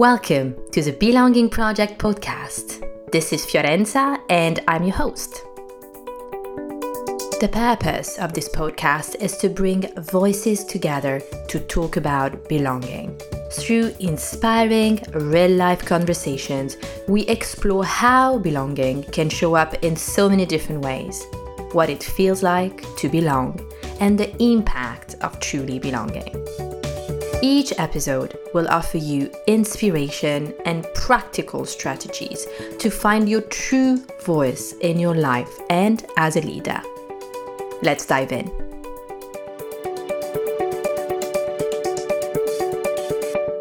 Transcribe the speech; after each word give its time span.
Welcome 0.00 0.56
to 0.72 0.80
the 0.80 0.92
Belonging 0.92 1.50
Project 1.50 1.98
podcast. 1.98 2.82
This 3.12 3.34
is 3.34 3.44
Fiorenza 3.44 4.18
and 4.30 4.58
I'm 4.66 4.82
your 4.82 4.94
host. 4.94 5.42
The 7.38 7.50
purpose 7.52 8.16
of 8.16 8.32
this 8.32 8.48
podcast 8.48 9.16
is 9.20 9.36
to 9.36 9.50
bring 9.50 9.92
voices 10.04 10.64
together 10.64 11.20
to 11.48 11.60
talk 11.60 11.98
about 11.98 12.48
belonging. 12.48 13.20
Through 13.52 13.94
inspiring 14.00 15.02
real 15.12 15.50
life 15.50 15.84
conversations, 15.84 16.78
we 17.06 17.26
explore 17.26 17.84
how 17.84 18.38
belonging 18.38 19.02
can 19.02 19.28
show 19.28 19.54
up 19.54 19.74
in 19.84 19.96
so 19.96 20.30
many 20.30 20.46
different 20.46 20.80
ways, 20.80 21.26
what 21.72 21.90
it 21.90 22.02
feels 22.02 22.42
like 22.42 22.86
to 22.96 23.10
belong, 23.10 23.70
and 24.00 24.18
the 24.18 24.34
impact 24.42 25.16
of 25.20 25.38
truly 25.40 25.78
belonging. 25.78 26.34
Each 27.42 27.78
episode 27.78 28.38
will 28.54 28.68
offer 28.68 28.98
you 28.98 29.30
inspiration 29.46 30.54
and 30.64 30.86
practical 30.94 31.64
strategies 31.64 32.46
to 32.78 32.90
find 32.90 33.28
your 33.28 33.42
true 33.42 33.98
voice 34.24 34.72
in 34.80 34.98
your 34.98 35.14
life 35.14 35.60
and 35.70 36.06
as 36.16 36.36
a 36.36 36.40
leader. 36.40 36.80
Let's 37.82 38.06
dive 38.06 38.32
in. 38.32 38.50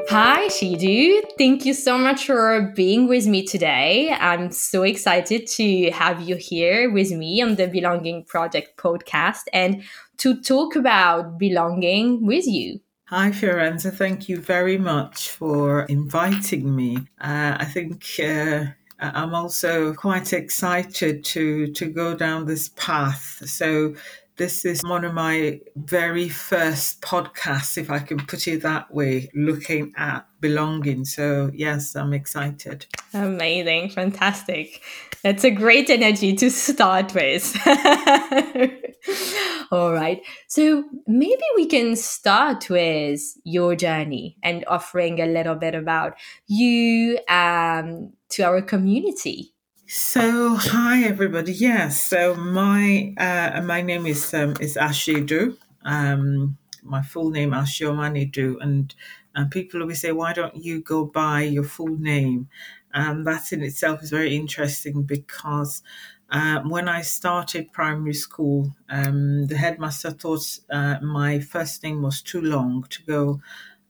Hi, 0.09 0.47
Shidu. 0.47 1.21
Thank 1.37 1.65
you 1.65 1.75
so 1.75 1.95
much 1.95 2.25
for 2.25 2.73
being 2.75 3.07
with 3.07 3.27
me 3.27 3.45
today. 3.45 4.11
I'm 4.11 4.51
so 4.51 4.81
excited 4.81 5.45
to 5.45 5.91
have 5.91 6.27
you 6.27 6.35
here 6.35 6.91
with 6.91 7.11
me 7.11 7.43
on 7.43 7.57
the 7.57 7.67
Belonging 7.67 8.25
Project 8.25 8.75
podcast 8.75 9.43
and 9.53 9.83
to 10.17 10.41
talk 10.41 10.75
about 10.75 11.37
belonging 11.37 12.25
with 12.25 12.47
you. 12.47 12.79
Hi, 13.09 13.31
Fiorenza. 13.31 13.91
Thank 13.91 14.29
you 14.29 14.39
very 14.39 14.77
much 14.77 15.31
for 15.31 15.81
inviting 15.85 16.75
me. 16.75 16.97
Uh, 17.19 17.57
I 17.59 17.65
think 17.65 18.05
uh, 18.23 18.65
I'm 18.99 19.33
also 19.33 19.95
quite 19.95 20.31
excited 20.31 21.25
to 21.25 21.73
to 21.73 21.85
go 21.87 22.15
down 22.15 22.45
this 22.45 22.69
path. 22.75 23.41
So 23.45 23.95
this 24.37 24.63
is 24.63 24.83
one 24.83 25.05
of 25.05 25.15
my 25.15 25.59
very 25.75 26.29
first 26.29 27.01
podcasts, 27.01 27.79
if 27.79 27.89
I 27.89 27.97
can 27.97 28.19
put 28.27 28.47
it 28.47 28.61
that 28.61 28.93
way, 28.93 29.31
looking 29.33 29.91
at 29.97 30.27
belonging. 30.39 31.03
So, 31.03 31.49
yes, 31.51 31.95
I'm 31.95 32.13
excited. 32.13 32.85
Amazing. 33.13 33.89
Fantastic. 33.89 34.83
That's 35.23 35.43
a 35.43 35.51
great 35.51 35.89
energy 35.89 36.35
to 36.35 36.51
start 36.51 37.15
with. 37.15 37.57
All 39.71 39.93
right. 39.93 40.21
So, 40.47 40.83
maybe 41.05 41.43
we 41.55 41.67
can 41.67 41.95
start 41.95 42.69
with 42.69 43.21
your 43.43 43.75
journey 43.75 44.37
and 44.41 44.63
offering 44.67 45.19
a 45.19 45.27
little 45.27 45.55
bit 45.55 45.75
about 45.75 46.15
you 46.47 47.19
um, 47.27 48.13
to 48.29 48.43
our 48.43 48.61
community. 48.61 49.53
So, 49.87 50.55
hi 50.55 51.03
everybody. 51.03 51.51
Yes, 51.51 52.03
so 52.03 52.35
my 52.35 53.13
uh, 53.17 53.61
my 53.61 53.81
name 53.81 54.05
is 54.05 54.33
um, 54.33 54.55
is 54.59 54.75
Ashiedu. 54.75 55.57
Um, 55.83 56.57
my 56.83 57.01
full 57.01 57.29
name 57.29 57.51
Ashiomanidu, 57.51 58.57
and 58.61 58.93
and 59.35 59.51
people 59.51 59.81
always 59.81 60.01
say, 60.01 60.11
"Why 60.11 60.33
don't 60.33 60.55
you 60.55 60.81
go 60.81 61.05
by 61.05 61.41
your 61.43 61.63
full 61.63 61.97
name?" 61.97 62.49
And 62.93 63.25
that 63.27 63.51
in 63.51 63.61
itself 63.61 64.01
is 64.01 64.09
very 64.09 64.35
interesting 64.35 65.03
because 65.03 65.83
um, 66.31 66.69
when 66.69 66.87
I 66.87 67.01
started 67.01 67.71
primary 67.73 68.13
school, 68.13 68.75
um, 68.89 69.47
the 69.47 69.57
headmaster 69.57 70.11
thought 70.11 70.59
uh, 70.69 70.99
my 71.01 71.39
first 71.39 71.83
name 71.83 72.01
was 72.01 72.21
too 72.21 72.41
long 72.41 72.83
to 72.89 73.03
go 73.03 73.41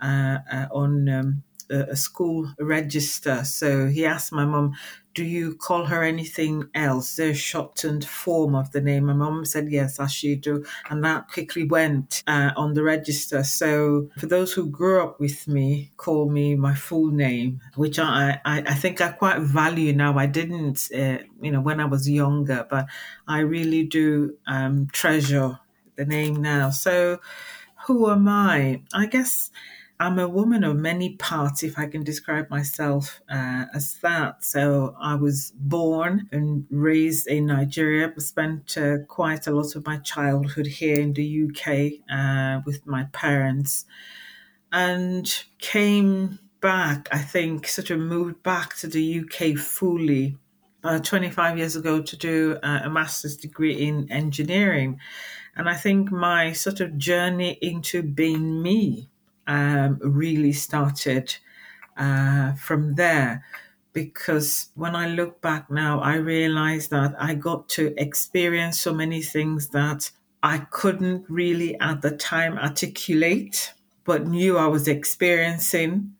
uh, 0.01 0.39
uh, 0.51 0.67
on 0.71 1.09
um, 1.09 1.43
a, 1.69 1.79
a 1.91 1.95
school 1.95 2.53
register. 2.59 3.43
So 3.43 3.87
he 3.87 4.05
asked 4.05 4.31
my 4.31 4.45
mum, 4.45 4.75
do 5.19 5.25
you 5.25 5.53
call 5.53 5.83
her 5.83 6.01
anything 6.01 6.69
else? 6.73 7.17
The 7.17 7.33
shortened 7.33 8.05
form 8.05 8.55
of 8.55 8.71
the 8.71 8.79
name. 8.79 9.07
My 9.07 9.11
mum 9.13 9.43
said 9.43 9.69
yes, 9.69 9.97
Ashiedu, 9.97 10.65
and 10.89 11.03
that 11.03 11.27
quickly 11.27 11.65
went 11.65 12.23
uh, 12.25 12.51
on 12.55 12.73
the 12.73 12.83
register. 12.83 13.43
So 13.43 14.09
for 14.17 14.27
those 14.27 14.53
who 14.53 14.67
grew 14.67 15.03
up 15.03 15.19
with 15.19 15.45
me, 15.45 15.91
call 15.97 16.29
me 16.29 16.55
my 16.55 16.73
full 16.73 17.11
name, 17.11 17.59
which 17.75 17.99
I 17.99 18.39
I, 18.45 18.59
I 18.59 18.73
think 18.75 19.01
I 19.01 19.11
quite 19.11 19.41
value 19.41 19.91
now. 19.91 20.17
I 20.17 20.25
didn't, 20.25 20.87
uh, 20.95 21.17
you 21.41 21.51
know, 21.51 21.59
when 21.59 21.81
I 21.81 21.85
was 21.85 22.09
younger, 22.09 22.65
but 22.69 22.85
I 23.27 23.39
really 23.39 23.83
do 23.83 24.37
um, 24.47 24.87
treasure 24.93 25.59
the 25.97 26.05
name 26.05 26.35
now. 26.41 26.69
So 26.69 27.19
who 27.87 28.09
am 28.09 28.29
I? 28.29 28.83
I 28.93 29.05
guess 29.07 29.51
I'm 30.01 30.17
a 30.17 30.29
woman 30.29 30.63
of 30.63 30.77
many 30.77 31.15
parts, 31.15 31.61
if 31.61 31.77
I 31.77 31.85
can 31.85 32.05
describe 32.05 32.49
myself 32.49 33.19
uh, 33.29 33.65
as 33.73 33.95
that. 33.95 34.45
So 34.45 34.95
I 34.97 35.15
was 35.15 35.51
born 35.55 36.29
and 36.31 36.65
raised 36.69 37.27
in 37.27 37.47
Nigeria, 37.47 38.07
I 38.15 38.19
spent 38.21 38.77
uh, 38.77 38.99
quite 39.09 39.45
a 39.45 39.51
lot 39.51 39.75
of 39.75 39.85
my 39.85 39.97
childhood 39.97 40.67
here 40.67 40.97
in 40.97 41.11
the 41.11 41.49
UK 41.49 41.99
uh, 42.09 42.61
with 42.65 42.87
my 42.87 43.07
parents, 43.11 43.83
and 44.71 45.43
came 45.57 46.39
back, 46.61 47.09
I 47.11 47.17
think, 47.17 47.67
sort 47.67 47.89
of 47.89 47.99
moved 47.99 48.41
back 48.41 48.77
to 48.77 48.87
the 48.87 49.19
UK 49.19 49.57
fully. 49.57 50.37
Uh, 50.81 50.97
25 50.97 51.57
years 51.57 51.75
ago 51.75 52.01
to 52.01 52.15
do 52.15 52.57
uh, 52.63 52.79
a 52.85 52.89
master's 52.89 53.35
degree 53.35 53.73
in 53.73 54.09
engineering. 54.09 54.97
And 55.57 55.67
I 55.67 55.73
think 55.73 56.09
my 56.09 56.53
sort 56.53 56.79
of 56.79 56.97
journey 56.97 57.57
into 57.61 58.01
being 58.01 58.61
me 58.61 59.09
um, 59.49 59.99
really 60.01 60.53
started 60.53 61.35
uh, 61.97 62.53
from 62.53 62.95
there. 62.95 63.43
Because 63.91 64.69
when 64.75 64.95
I 64.95 65.07
look 65.07 65.41
back 65.41 65.69
now, 65.71 65.99
I 65.99 66.15
realize 66.15 66.89
that 66.89 67.15
I 67.19 67.33
got 67.33 67.67
to 67.69 67.93
experience 67.97 68.79
so 68.79 68.93
many 68.93 69.23
things 69.23 69.69
that 69.69 70.11
I 70.43 70.59
couldn't 70.59 71.25
really 71.27 71.77
at 71.79 72.03
the 72.03 72.11
time 72.11 72.57
articulate, 72.59 73.73
but 74.05 74.27
knew 74.27 74.57
I 74.57 74.67
was 74.67 74.87
experiencing 74.87 76.13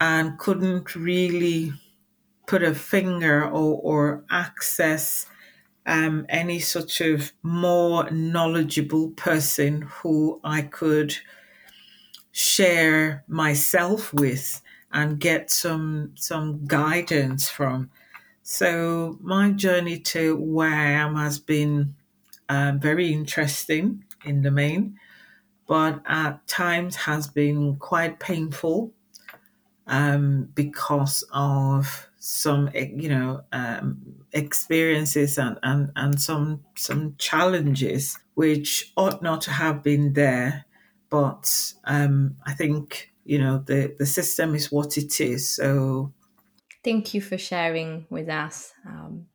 and 0.00 0.36
couldn't 0.38 0.96
really 0.96 1.72
put 2.48 2.64
a 2.64 2.74
finger 2.74 3.44
or, 3.44 3.80
or 3.82 4.24
access 4.28 5.26
um, 5.86 6.26
any 6.28 6.58
sort 6.58 7.00
of 7.00 7.32
more 7.44 8.10
knowledgeable 8.10 9.10
person 9.10 9.82
who 9.82 10.40
I 10.42 10.62
could 10.62 11.14
share 12.36 13.24
myself 13.28 14.12
with 14.12 14.60
and 14.92 15.18
get 15.18 15.50
some 15.50 16.12
some 16.16 16.66
guidance 16.66 17.48
from. 17.48 17.90
So 18.42 19.16
my 19.22 19.52
journey 19.52 19.98
to 20.12 20.36
where 20.36 20.70
I 20.70 20.90
am 20.90 21.16
has 21.16 21.38
been 21.38 21.94
um, 22.50 22.78
very 22.78 23.10
interesting 23.10 24.04
in 24.22 24.42
the 24.42 24.50
main, 24.50 25.00
but 25.66 26.02
at 26.04 26.46
times 26.46 26.94
has 26.96 27.26
been 27.26 27.76
quite 27.76 28.20
painful 28.20 28.92
um, 29.86 30.50
because 30.54 31.24
of 31.32 32.06
some 32.18 32.68
you 32.74 33.08
know 33.08 33.44
um, 33.52 33.96
experiences 34.34 35.38
and, 35.38 35.58
and 35.62 35.90
and 35.96 36.20
some 36.20 36.62
some 36.74 37.14
challenges 37.16 38.18
which 38.34 38.92
ought 38.94 39.22
not 39.22 39.40
to 39.40 39.50
have 39.52 39.82
been 39.82 40.12
there 40.12 40.65
but 41.10 41.72
um, 41.84 42.36
I 42.46 42.52
think 42.52 43.12
you 43.24 43.38
know 43.38 43.62
the 43.66 43.94
the 43.98 44.06
system 44.06 44.54
is 44.54 44.72
what 44.72 44.96
it 44.96 45.20
is. 45.20 45.56
So, 45.56 46.12
thank 46.84 47.14
you 47.14 47.20
for 47.20 47.38
sharing 47.38 48.06
with 48.10 48.28
us. 48.28 48.72
Um, 48.86 49.26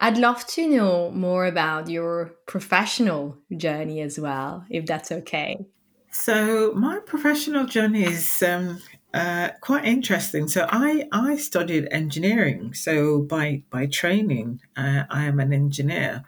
I'd 0.00 0.18
love 0.18 0.46
to 0.48 0.68
know 0.68 1.10
more 1.10 1.46
about 1.46 1.88
your 1.88 2.34
professional 2.46 3.36
journey 3.56 4.00
as 4.00 4.18
well, 4.18 4.64
if 4.70 4.86
that's 4.86 5.10
okay. 5.10 5.66
So, 6.10 6.72
my 6.74 7.00
professional 7.00 7.66
journey 7.66 8.04
is 8.04 8.42
um, 8.42 8.80
uh, 9.12 9.50
quite 9.60 9.84
interesting. 9.84 10.48
So, 10.48 10.66
I 10.70 11.08
I 11.12 11.36
studied 11.36 11.88
engineering. 11.90 12.74
So, 12.74 13.20
by 13.20 13.62
by 13.70 13.86
training, 13.86 14.60
uh, 14.76 15.04
I 15.10 15.24
am 15.24 15.40
an 15.40 15.52
engineer. 15.52 16.24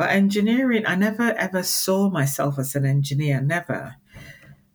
But 0.00 0.12
engineering, 0.12 0.86
I 0.86 0.94
never 0.94 1.34
ever 1.34 1.62
saw 1.62 2.08
myself 2.08 2.58
as 2.58 2.74
an 2.74 2.86
engineer, 2.86 3.42
never. 3.42 3.96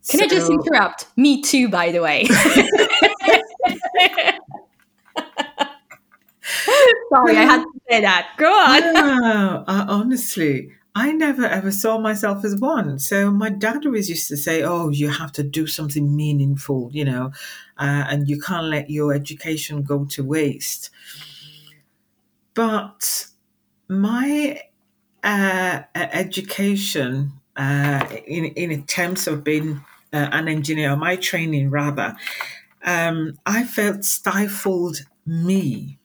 Can 0.08 0.20
so, 0.20 0.24
I 0.24 0.28
just 0.28 0.48
interrupt? 0.48 1.08
Me 1.16 1.42
too, 1.42 1.68
by 1.68 1.90
the 1.90 2.00
way. 2.00 2.26
Sorry, 7.12 7.36
I 7.36 7.42
had 7.42 7.64
to 7.64 7.80
say 7.90 8.02
that. 8.02 8.34
Go 8.38 8.46
on. 8.46 8.94
No, 8.94 9.64
uh, 9.66 9.86
honestly, 9.88 10.70
I 10.94 11.10
never 11.10 11.44
ever 11.44 11.72
saw 11.72 11.98
myself 11.98 12.44
as 12.44 12.54
one. 12.60 13.00
So 13.00 13.32
my 13.32 13.48
dad 13.48 13.84
always 13.84 14.08
used 14.08 14.28
to 14.28 14.36
say, 14.36 14.62
"Oh, 14.62 14.90
you 14.90 15.08
have 15.08 15.32
to 15.32 15.42
do 15.42 15.66
something 15.66 16.14
meaningful, 16.14 16.90
you 16.92 17.04
know, 17.04 17.32
uh, 17.78 18.04
and 18.08 18.28
you 18.28 18.40
can't 18.40 18.66
let 18.68 18.90
your 18.90 19.12
education 19.12 19.82
go 19.82 20.04
to 20.04 20.22
waste." 20.22 20.90
But 22.54 23.26
my 23.88 24.60
uh, 25.26 25.82
education 25.94 27.32
uh, 27.56 28.06
in 28.26 28.46
in 28.46 28.84
terms 28.86 29.26
of 29.26 29.44
being 29.44 29.84
uh, 30.12 30.28
an 30.32 30.48
engineer, 30.48 30.96
my 30.96 31.16
training 31.16 31.70
rather, 31.70 32.16
um, 32.84 33.38
I 33.46 33.64
felt 33.64 34.04
stifled 34.04 34.98
me 35.26 35.98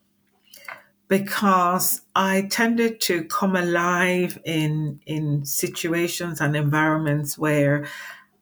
because 1.07 2.01
I 2.15 2.47
tended 2.49 3.01
to 3.01 3.23
come 3.25 3.55
alive 3.55 4.39
in 4.45 5.01
in 5.05 5.45
situations 5.45 6.39
and 6.39 6.55
environments 6.55 7.37
where 7.37 7.87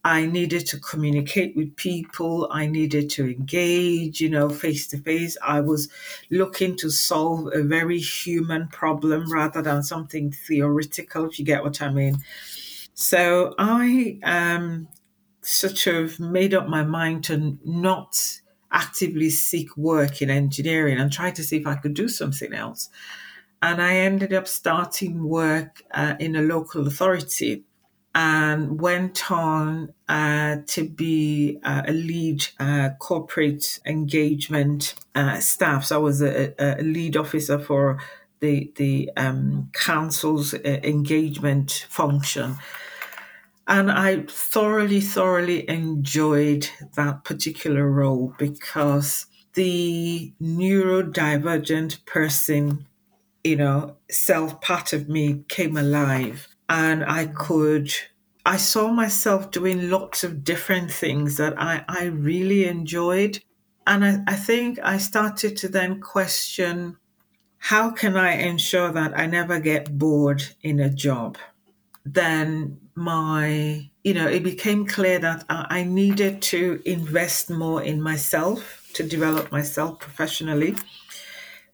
I 0.03 0.25
needed 0.25 0.65
to 0.67 0.79
communicate 0.79 1.55
with 1.55 1.75
people. 1.75 2.47
I 2.51 2.67
needed 2.67 3.09
to 3.11 3.25
engage, 3.25 4.21
you 4.21 4.29
know, 4.29 4.49
face 4.49 4.87
to 4.87 4.97
face. 4.97 5.37
I 5.41 5.59
was 5.59 5.89
looking 6.29 6.77
to 6.77 6.89
solve 6.89 7.49
a 7.53 7.63
very 7.63 7.99
human 7.99 8.69
problem 8.69 9.29
rather 9.31 9.61
than 9.61 9.83
something 9.83 10.31
theoretical, 10.31 11.25
if 11.25 11.37
you 11.37 11.43
get 11.43 11.63
what 11.63 11.81
I 11.81 11.89
mean. 11.89 12.23
So 12.93 13.55
I 13.59 14.19
um, 14.23 14.87
sort 15.41 15.87
of 15.87 16.19
made 16.19 16.53
up 16.53 16.67
my 16.67 16.83
mind 16.83 17.25
to 17.25 17.57
not 17.65 18.39
actively 18.71 19.29
seek 19.29 19.75
work 19.75 20.21
in 20.21 20.29
engineering 20.29 20.97
and 20.97 21.11
try 21.11 21.31
to 21.31 21.43
see 21.43 21.57
if 21.57 21.67
I 21.67 21.75
could 21.75 21.93
do 21.93 22.07
something 22.07 22.53
else. 22.53 22.89
And 23.61 23.81
I 23.81 23.97
ended 23.97 24.33
up 24.33 24.47
starting 24.47 25.27
work 25.27 25.83
uh, 25.91 26.15
in 26.19 26.37
a 26.37 26.41
local 26.41 26.87
authority 26.87 27.65
and 28.15 28.81
went 28.81 29.31
on 29.31 29.93
uh, 30.07 30.57
to 30.65 30.89
be 30.89 31.59
uh, 31.63 31.83
a 31.87 31.93
lead 31.93 32.47
uh, 32.59 32.89
corporate 32.99 33.79
engagement 33.85 34.95
uh, 35.15 35.39
staff. 35.39 35.85
So 35.85 35.95
I 35.95 35.99
was 35.99 36.21
a, 36.21 36.53
a, 36.59 36.81
lead 36.81 37.15
officer 37.15 37.59
for 37.59 37.99
the 38.39 38.71
the 38.77 39.11
um, 39.15 39.69
council's 39.73 40.53
uh, 40.53 40.79
engagement 40.83 41.85
function. 41.89 42.57
And 43.67 43.91
I 43.91 44.23
thoroughly, 44.27 44.99
thoroughly 44.99 45.69
enjoyed 45.69 46.67
that 46.95 47.23
particular 47.23 47.87
role 47.87 48.33
because 48.39 49.27
the 49.53 50.33
neurodivergent 50.41 52.03
person, 52.05 52.87
you 53.43 53.57
know, 53.57 53.97
self 54.09 54.59
part 54.61 54.91
of 54.93 55.07
me 55.07 55.43
came 55.47 55.77
alive 55.77 56.47
and 56.69 57.03
I 57.03 57.25
could 57.25 57.91
I 58.45 58.57
saw 58.57 58.87
myself 58.87 59.51
doing 59.51 59.89
lots 59.89 60.23
of 60.23 60.43
different 60.43 60.91
things 60.91 61.37
that 61.37 61.61
I, 61.61 61.83
I 61.87 62.05
really 62.05 62.65
enjoyed. 62.65 63.39
And 63.85 64.05
I, 64.05 64.23
I 64.27 64.35
think 64.35 64.79
I 64.81 64.97
started 64.97 65.57
to 65.57 65.67
then 65.67 65.99
question 65.99 66.97
how 67.57 67.91
can 67.91 68.15
I 68.15 68.31
ensure 68.31 68.91
that 68.93 69.19
I 69.19 69.25
never 69.25 69.59
get 69.59 69.97
bored 69.97 70.41
in 70.63 70.79
a 70.79 70.89
job? 70.89 71.37
Then 72.05 72.79
my, 72.95 73.89
you 74.03 74.13
know, 74.13 74.27
it 74.27 74.43
became 74.43 74.85
clear 74.85 75.19
that 75.19 75.43
I 75.49 75.83
needed 75.83 76.41
to 76.43 76.81
invest 76.85 77.49
more 77.49 77.83
in 77.83 78.01
myself 78.01 78.89
to 78.93 79.03
develop 79.03 79.51
myself 79.51 79.99
professionally. 79.99 80.75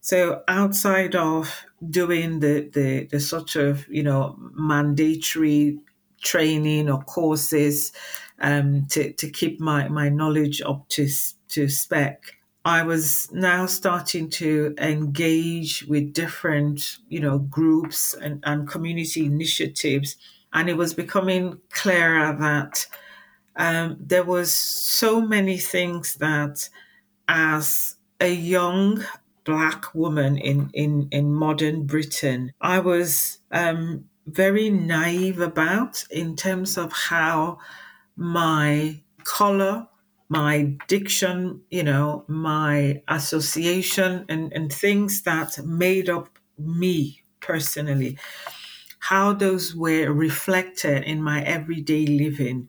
So 0.00 0.42
outside 0.48 1.14
of 1.14 1.65
doing 1.90 2.40
the, 2.40 2.70
the, 2.72 3.04
the 3.04 3.20
sort 3.20 3.56
of, 3.56 3.86
you 3.88 4.02
know, 4.02 4.36
mandatory 4.54 5.78
training 6.22 6.90
or 6.90 7.02
courses 7.02 7.92
um, 8.40 8.86
to, 8.90 9.12
to 9.12 9.30
keep 9.30 9.60
my, 9.60 9.88
my 9.88 10.08
knowledge 10.08 10.62
up 10.62 10.88
to, 10.88 11.08
to 11.48 11.68
spec, 11.68 12.36
I 12.64 12.82
was 12.82 13.30
now 13.32 13.66
starting 13.66 14.28
to 14.30 14.74
engage 14.78 15.84
with 15.84 16.12
different, 16.12 16.96
you 17.08 17.20
know, 17.20 17.38
groups 17.38 18.14
and, 18.14 18.42
and 18.44 18.68
community 18.68 19.26
initiatives 19.26 20.16
and 20.56 20.70
it 20.70 20.76
was 20.76 20.94
becoming 20.94 21.58
clearer 21.70 22.34
that 22.40 22.86
um, 23.56 23.96
there 24.00 24.24
was 24.24 24.52
so 24.52 25.20
many 25.20 25.58
things 25.58 26.14
that 26.14 26.68
as 27.28 27.96
a 28.20 28.32
young 28.32 29.04
black 29.46 29.94
woman 29.94 30.36
in, 30.36 30.70
in, 30.74 31.08
in 31.10 31.32
modern 31.32 31.86
Britain, 31.86 32.52
I 32.60 32.80
was 32.80 33.38
um, 33.50 34.04
very 34.26 34.68
naive 34.68 35.40
about 35.40 36.04
in 36.10 36.36
terms 36.36 36.76
of 36.76 36.92
how 36.92 37.58
my 38.16 39.00
color, 39.24 39.88
my 40.28 40.76
diction, 40.88 41.62
you 41.70 41.84
know, 41.84 42.24
my 42.26 43.02
association 43.08 44.26
and, 44.28 44.52
and 44.52 44.70
things 44.70 45.22
that 45.22 45.58
made 45.64 46.10
up 46.10 46.38
me 46.58 47.22
personally 47.40 48.18
how 48.98 49.32
those 49.32 49.72
were 49.74 50.12
reflected 50.12 51.04
in 51.04 51.22
my 51.22 51.40
everyday 51.42 52.06
living 52.06 52.68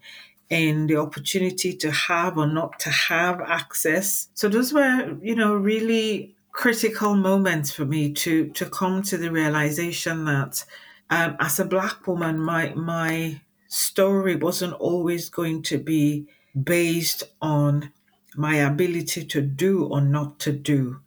and 0.51 0.89
the 0.89 0.95
opportunity 0.95 1.73
to 1.73 1.91
have 1.91 2.37
or 2.37 2.47
not 2.47 2.79
to 2.79 2.89
have 2.89 3.41
access. 3.41 4.29
So 4.35 4.47
those 4.47 4.71
were, 4.71 5.17
you 5.21 5.35
know, 5.35 5.55
really 5.55 6.36
critical 6.57 7.13
moments 7.13 7.71
for 7.71 7.85
me 7.85 8.11
to 8.11 8.49
to 8.49 8.65
come 8.65 9.03
to 9.03 9.15
the 9.15 9.31
realization 9.31 10.25
that 10.25 10.65
um, 11.11 11.37
as 11.39 11.59
a 11.59 11.65
black 11.65 12.07
woman, 12.07 12.39
my 12.39 12.73
my 12.73 13.39
story 13.67 14.35
wasn't 14.35 14.73
always 14.73 15.29
going 15.29 15.61
to 15.61 15.77
be 15.77 16.27
based 16.63 17.23
on 17.41 17.91
my 18.35 18.55
ability 18.55 19.23
to 19.23 19.41
do 19.41 19.85
or 19.85 20.01
not 20.01 20.39
to 20.39 20.51
do. 20.51 20.99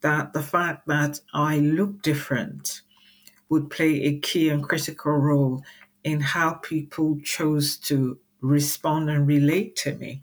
That 0.00 0.32
the 0.32 0.42
fact 0.42 0.86
that 0.86 1.20
I 1.34 1.58
look 1.58 2.00
different, 2.00 2.80
would 3.50 3.68
play 3.68 4.02
a 4.04 4.18
key 4.20 4.48
and 4.48 4.64
critical 4.64 5.12
role 5.12 5.62
in 6.02 6.20
how 6.20 6.54
people 6.54 7.18
chose 7.22 7.76
to 7.76 8.18
respond 8.40 9.10
and 9.10 9.26
relate 9.26 9.76
to 9.76 9.94
me. 9.96 10.22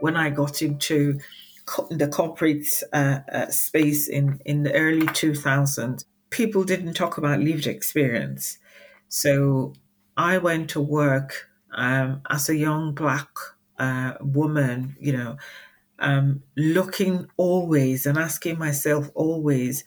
When 0.00 0.16
I 0.16 0.30
got 0.30 0.62
into 0.62 1.20
the 1.90 2.08
corporate 2.08 2.82
uh, 2.92 3.20
uh, 3.32 3.46
space 3.48 4.08
in, 4.08 4.40
in 4.44 4.62
the 4.62 4.74
early 4.74 5.06
2000s, 5.06 6.04
people 6.30 6.64
didn't 6.64 6.94
talk 6.94 7.18
about 7.18 7.40
lived 7.40 7.66
experience. 7.66 8.58
So 9.08 9.74
I 10.16 10.38
went 10.38 10.70
to 10.70 10.80
work 10.80 11.48
um, 11.72 12.22
as 12.28 12.48
a 12.48 12.56
young 12.56 12.94
black 12.94 13.28
uh, 13.78 14.14
woman, 14.20 14.96
you 15.00 15.12
know, 15.12 15.36
um, 15.98 16.42
looking 16.56 17.28
always 17.36 18.06
and 18.06 18.18
asking 18.18 18.58
myself 18.58 19.10
always, 19.14 19.84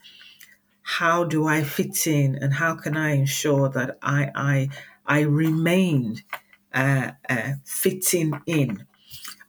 how 0.82 1.24
do 1.24 1.46
I 1.46 1.62
fit 1.62 2.06
in 2.06 2.36
and 2.36 2.52
how 2.52 2.74
can 2.76 2.96
I 2.96 3.10
ensure 3.12 3.68
that 3.70 3.98
I 4.02 4.30
I 4.34 4.68
I 5.06 5.20
remain 5.20 6.22
uh, 6.72 7.12
uh, 7.28 7.52
fitting 7.64 8.40
in, 8.46 8.86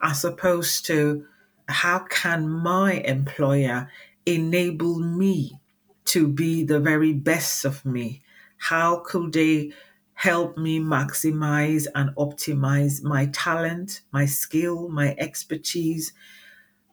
as 0.01 0.23
opposed 0.23 0.85
to 0.87 1.25
how 1.67 1.99
can 1.99 2.49
my 2.49 2.93
employer 2.93 3.89
enable 4.25 4.99
me 4.99 5.59
to 6.05 6.27
be 6.27 6.63
the 6.63 6.79
very 6.79 7.13
best 7.13 7.65
of 7.65 7.85
me? 7.85 8.21
How 8.57 8.97
could 8.97 9.33
they 9.33 9.71
help 10.13 10.57
me 10.57 10.79
maximize 10.79 11.87
and 11.93 12.15
optimize 12.15 13.03
my 13.03 13.25
talent, 13.27 14.01
my 14.11 14.25
skill, 14.25 14.87
my 14.89 15.15
expertise, 15.17 16.13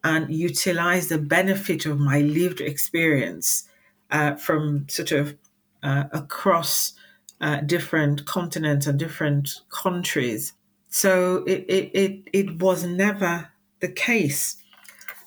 and 0.03 0.35
utilize 0.35 1.09
the 1.09 1.19
benefit 1.19 1.87
of 1.87 2.01
my 2.01 2.21
lived 2.21 2.61
experience 2.61 3.69
uh, 4.11 4.35
from 4.35 4.87
sort 4.89 5.13
of 5.13 5.37
uh, 5.83 6.05
across 6.13 6.95
uh, 7.41 7.61
different 7.61 8.27
continents 8.27 8.87
and 8.87 8.99
different 8.99 9.61
countries. 9.71 10.55
So 10.89 11.45
it, 11.47 11.65
it, 11.69 11.91
it, 11.95 12.29
it 12.33 12.61
was 12.61 12.85
never 12.85 13.49
the 13.81 13.89
case. 13.89 14.57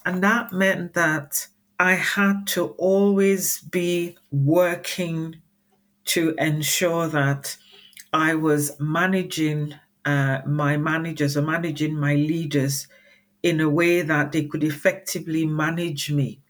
And 0.06 0.24
that 0.24 0.54
meant 0.54 0.94
that 0.94 1.48
I 1.80 1.94
had 1.94 2.48
to 2.48 2.68
always 2.78 3.62
be 3.62 4.18
working 4.32 5.42
to 6.06 6.36
ensure 6.38 7.08
that 7.08 7.58
I 8.14 8.36
was 8.36 8.80
managing 8.80 9.76
uh, 10.06 10.42
my 10.46 10.78
managers 10.78 11.36
or 11.36 11.42
managing 11.42 11.96
my 11.96 12.14
leaders 12.16 12.88
in 13.42 13.60
a 13.60 13.70
way 13.70 14.02
that 14.04 14.32
they 14.32 14.46
could 14.46 14.64
effectively 14.64 15.46
manage 15.46 16.12
me, 16.12 16.42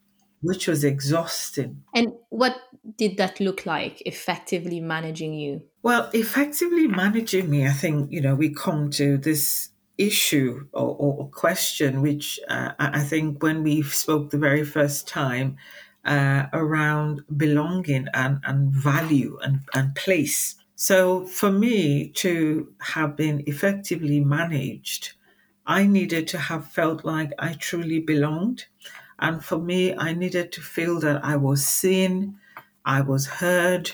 which 0.42 0.68
was 0.68 0.84
exhausting. 0.84 1.84
And 1.94 2.14
what 2.30 2.56
did 2.98 3.18
that 3.18 3.40
look 3.40 3.66
like, 3.66 4.02
effectively 4.06 4.80
managing 4.80 5.34
you? 5.34 5.64
Well, 5.82 6.10
effectively 6.14 6.88
managing 6.88 7.50
me, 7.50 7.66
I 7.66 7.72
think, 7.72 8.12
you 8.12 8.22
know, 8.22 8.36
we 8.36 8.50
come 8.50 8.90
to 8.92 9.18
this 9.18 9.70
issue 9.98 10.68
or, 10.74 10.96
or 10.98 11.30
question, 11.30 12.02
which 12.02 12.40
uh, 12.50 12.72
I 12.80 13.02
think 13.02 13.42
when 13.42 13.64
we 13.64 13.82
spoke 13.84 14.30
the 14.30 14.38
very 14.38 14.66
first 14.66 15.08
time 15.08 15.58
uh, 16.04 16.46
around 16.54 17.24
belonging 17.36 18.08
and, 18.14 18.40
and 18.44 18.72
value 18.72 19.38
and, 19.42 19.62
and 19.74 19.96
place. 19.96 20.56
So 20.76 21.26
for 21.26 21.52
me 21.52 22.10
to 22.16 22.74
have 22.80 23.16
been 23.16 23.44
effectively 23.48 24.20
managed, 24.20 25.14
I 25.66 25.88
needed 25.88 26.28
to 26.30 26.38
have 26.38 26.68
felt 26.68 27.06
like 27.06 27.32
I 27.40 27.54
truly 27.54 28.00
belonged. 28.00 28.66
And 29.18 29.44
for 29.44 29.58
me, 29.58 29.96
I 29.96 30.14
needed 30.14 30.52
to 30.54 30.62
feel 30.62 31.00
that 31.00 31.24
I 31.24 31.38
was 31.38 31.66
seen, 31.66 32.38
I 32.84 33.02
was 33.02 33.26
heard, 33.26 33.92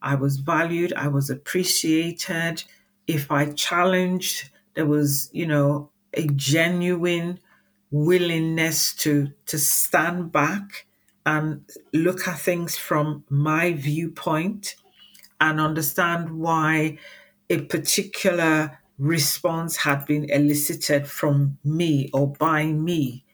I 0.00 0.14
was 0.14 0.38
valued, 0.38 0.92
I 0.94 1.08
was 1.08 1.30
appreciated. 1.30 2.64
If 3.06 3.30
I 3.30 3.52
challenged, 3.52 4.48
there 4.74 4.86
was, 4.86 5.30
you 5.32 5.46
know, 5.46 5.90
a 6.14 6.26
genuine 6.28 7.38
willingness 7.90 8.94
to 8.94 9.28
to 9.46 9.58
stand 9.58 10.32
back 10.32 10.86
and 11.26 11.64
look 11.92 12.26
at 12.26 12.38
things 12.38 12.76
from 12.76 13.24
my 13.28 13.72
viewpoint 13.74 14.76
and 15.40 15.60
understand 15.60 16.30
why 16.38 16.98
a 17.50 17.62
particular 17.62 18.78
response 18.98 19.76
had 19.78 20.06
been 20.06 20.28
elicited 20.30 21.06
from 21.06 21.58
me 21.64 22.08
or 22.12 22.28
by 22.32 22.66
me 22.66 23.24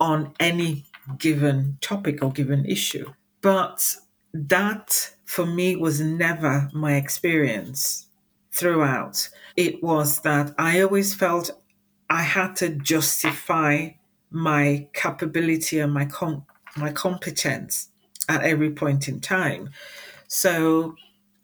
on 0.00 0.32
any 0.40 0.84
given 1.18 1.78
topic 1.80 2.22
or 2.22 2.32
given 2.32 2.64
issue. 2.66 3.12
But 3.42 3.96
that 4.32 5.14
for 5.24 5.46
me 5.46 5.76
was 5.76 6.00
never 6.00 6.70
my 6.72 6.94
experience 6.96 8.05
throughout. 8.56 9.28
It 9.56 9.82
was 9.82 10.20
that 10.20 10.54
I 10.58 10.80
always 10.80 11.14
felt 11.14 11.50
I 12.08 12.22
had 12.22 12.56
to 12.56 12.70
justify 12.70 13.90
my 14.30 14.88
capability 14.92 15.78
and 15.78 15.92
my 15.92 16.06
com- 16.06 16.46
my 16.76 16.92
competence 16.92 17.88
at 18.28 18.42
every 18.42 18.70
point 18.70 19.08
in 19.08 19.20
time. 19.20 19.70
So 20.28 20.94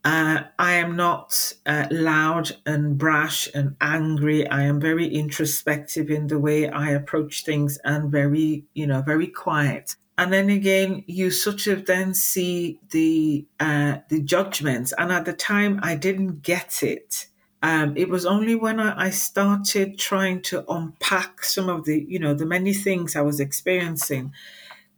uh, 0.05 0.43
I 0.59 0.73
am 0.75 0.97
not 0.97 1.53
uh, 1.65 1.87
loud 1.91 2.53
and 2.67 2.99
brash 2.99 3.49
and 3.55 3.77
angry. 3.81 4.47
I 4.49 4.63
am 4.63 4.81
very 4.81 5.07
introspective 5.07 6.11
in 6.11 6.27
the 6.27 6.41
way 6.41 6.69
I 6.69 6.91
approach 6.91 7.45
things 7.45 7.79
and 7.85 8.11
very, 8.11 8.65
you 8.75 8.87
know, 8.87 9.03
very 9.03 9.29
quiet. 9.29 9.95
And 10.19 10.33
then 10.33 10.51
again, 10.51 11.05
you 11.07 11.31
sort 11.31 11.67
of 11.67 11.87
then 11.87 12.15
see 12.15 12.79
the 12.91 13.47
uh, 13.59 13.99
the 14.09 14.21
judgments. 14.21 14.93
And 14.99 15.11
at 15.11 15.25
the 15.25 15.33
time, 15.33 15.81
I 15.83 15.95
didn't 15.95 16.43
get 16.43 16.83
it. 16.83 17.27
Um, 17.63 17.97
it 17.97 18.09
was 18.09 18.27
only 18.27 18.55
when 18.57 18.81
I, 18.81 19.07
I 19.07 19.11
started 19.11 19.99
trying 19.99 20.43
to 20.43 20.65
unpack 20.71 21.45
some 21.45 21.69
of 21.69 21.85
the, 21.85 22.05
you 22.09 22.19
know, 22.19 22.35
the 22.35 22.45
many 22.45 22.75
things 22.75 23.15
I 23.15 23.21
was 23.21 23.39
experiencing 23.41 24.33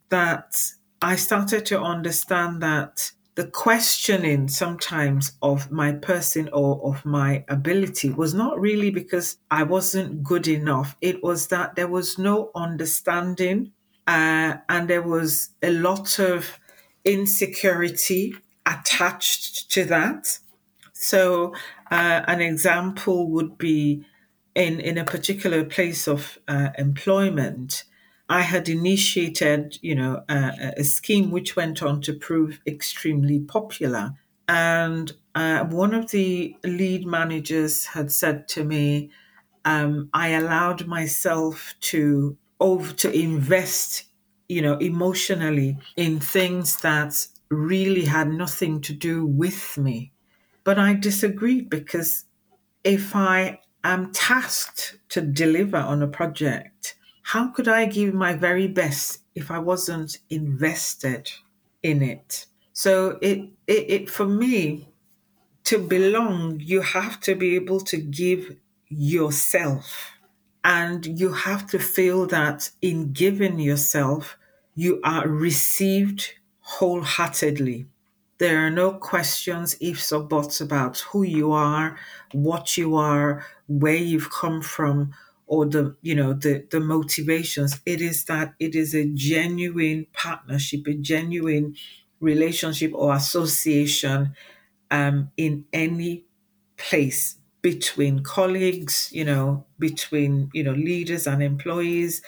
that 0.08 0.56
I 1.02 1.16
started 1.16 1.66
to 1.66 1.80
understand 1.80 2.62
that 2.62 3.12
the 3.34 3.46
questioning 3.46 4.48
sometimes 4.48 5.32
of 5.42 5.70
my 5.70 5.92
person 5.92 6.48
or 6.52 6.80
of 6.84 7.04
my 7.04 7.44
ability 7.48 8.10
was 8.10 8.32
not 8.32 8.58
really 8.58 8.90
because 8.90 9.36
I 9.50 9.64
wasn't 9.64 10.22
good 10.22 10.48
enough. 10.48 10.96
It 11.00 11.22
was 11.22 11.48
that 11.48 11.74
there 11.74 11.88
was 11.88 12.16
no 12.16 12.50
understanding 12.54 13.72
uh, 14.06 14.56
and 14.68 14.88
there 14.88 15.02
was 15.02 15.50
a 15.62 15.70
lot 15.70 16.18
of 16.18 16.58
insecurity 17.04 18.34
attached 18.66 19.70
to 19.72 19.84
that. 19.84 20.38
So, 20.92 21.54
uh, 21.90 22.22
an 22.26 22.40
example 22.40 23.30
would 23.30 23.58
be 23.58 24.04
in, 24.54 24.80
in 24.80 24.98
a 24.98 25.04
particular 25.04 25.64
place 25.64 26.06
of 26.08 26.38
uh, 26.48 26.70
employment. 26.78 27.84
I 28.28 28.40
had 28.40 28.68
initiated, 28.68 29.78
you 29.82 29.94
know, 29.94 30.22
a, 30.28 30.74
a, 30.78 30.84
scheme 30.84 31.30
which 31.30 31.56
went 31.56 31.82
on 31.82 32.00
to 32.02 32.14
prove 32.14 32.60
extremely 32.66 33.40
popular. 33.40 34.14
And 34.48 35.12
uh, 35.34 35.64
one 35.64 35.92
of 35.92 36.10
the 36.10 36.56
lead 36.64 37.06
managers 37.06 37.86
had 37.86 38.10
said 38.10 38.48
to 38.48 38.64
me, 38.64 39.10
um, 39.64 40.08
I 40.14 40.28
allowed 40.28 40.86
myself 40.86 41.74
to 41.80 42.36
over 42.60 42.92
to 42.92 43.12
invest, 43.12 44.04
you 44.48 44.62
know, 44.62 44.76
emotionally 44.78 45.78
in 45.96 46.20
things 46.20 46.78
that 46.78 47.26
really 47.50 48.04
had 48.04 48.28
nothing 48.28 48.80
to 48.82 48.92
do 48.92 49.26
with 49.26 49.76
me. 49.78 50.12
But 50.64 50.78
I 50.78 50.94
disagreed 50.94 51.68
because 51.68 52.24
if 52.82 53.14
I 53.14 53.60
am 53.82 54.12
tasked 54.12 54.98
to 55.10 55.20
deliver 55.20 55.76
on 55.76 56.02
a 56.02 56.08
project, 56.08 56.96
how 57.22 57.48
could 57.48 57.68
I 57.68 57.86
give 57.86 58.14
my 58.14 58.34
very 58.34 58.68
best 58.68 59.20
if 59.34 59.50
I 59.50 59.58
wasn't 59.58 60.18
invested 60.30 61.30
in 61.82 62.02
it? 62.02 62.46
So 62.72 63.18
it, 63.20 63.50
it, 63.66 63.90
it 63.90 64.10
for 64.10 64.26
me, 64.26 64.88
to 65.64 65.78
belong, 65.78 66.60
you 66.60 66.82
have 66.82 67.20
to 67.20 67.34
be 67.34 67.56
able 67.56 67.80
to 67.80 67.96
give 67.96 68.56
yourself. 68.88 70.13
And 70.64 71.20
you 71.20 71.32
have 71.32 71.66
to 71.68 71.78
feel 71.78 72.26
that 72.26 72.70
in 72.80 73.12
giving 73.12 73.58
yourself, 73.58 74.36
you 74.74 75.00
are 75.04 75.28
received 75.28 76.32
wholeheartedly. 76.60 77.86
There 78.38 78.66
are 78.66 78.70
no 78.70 78.94
questions, 78.94 79.76
ifs, 79.80 80.10
or 80.10 80.22
buts 80.24 80.60
about 80.60 80.98
who 81.00 81.22
you 81.22 81.52
are, 81.52 81.96
what 82.32 82.76
you 82.76 82.96
are, 82.96 83.46
where 83.68 83.94
you've 83.94 84.30
come 84.30 84.60
from, 84.62 85.12
or 85.46 85.66
the 85.66 85.94
you 86.02 86.14
know 86.14 86.32
the 86.32 86.66
the 86.70 86.80
motivations 86.80 87.78
it 87.84 88.00
is 88.00 88.24
that 88.24 88.54
it 88.58 88.74
is 88.74 88.94
a 88.94 89.04
genuine 89.04 90.06
partnership 90.14 90.86
a 90.86 90.94
genuine 90.94 91.76
relationship 92.18 92.90
or 92.94 93.12
association 93.14 94.34
um, 94.90 95.30
in 95.36 95.66
any 95.72 96.24
place 96.78 97.36
between 97.64 98.22
colleagues 98.22 99.08
you 99.12 99.24
know 99.24 99.64
between 99.80 100.50
you 100.54 100.62
know 100.64 100.74
leaders 100.74 101.26
and 101.26 101.42
employees. 101.42 102.22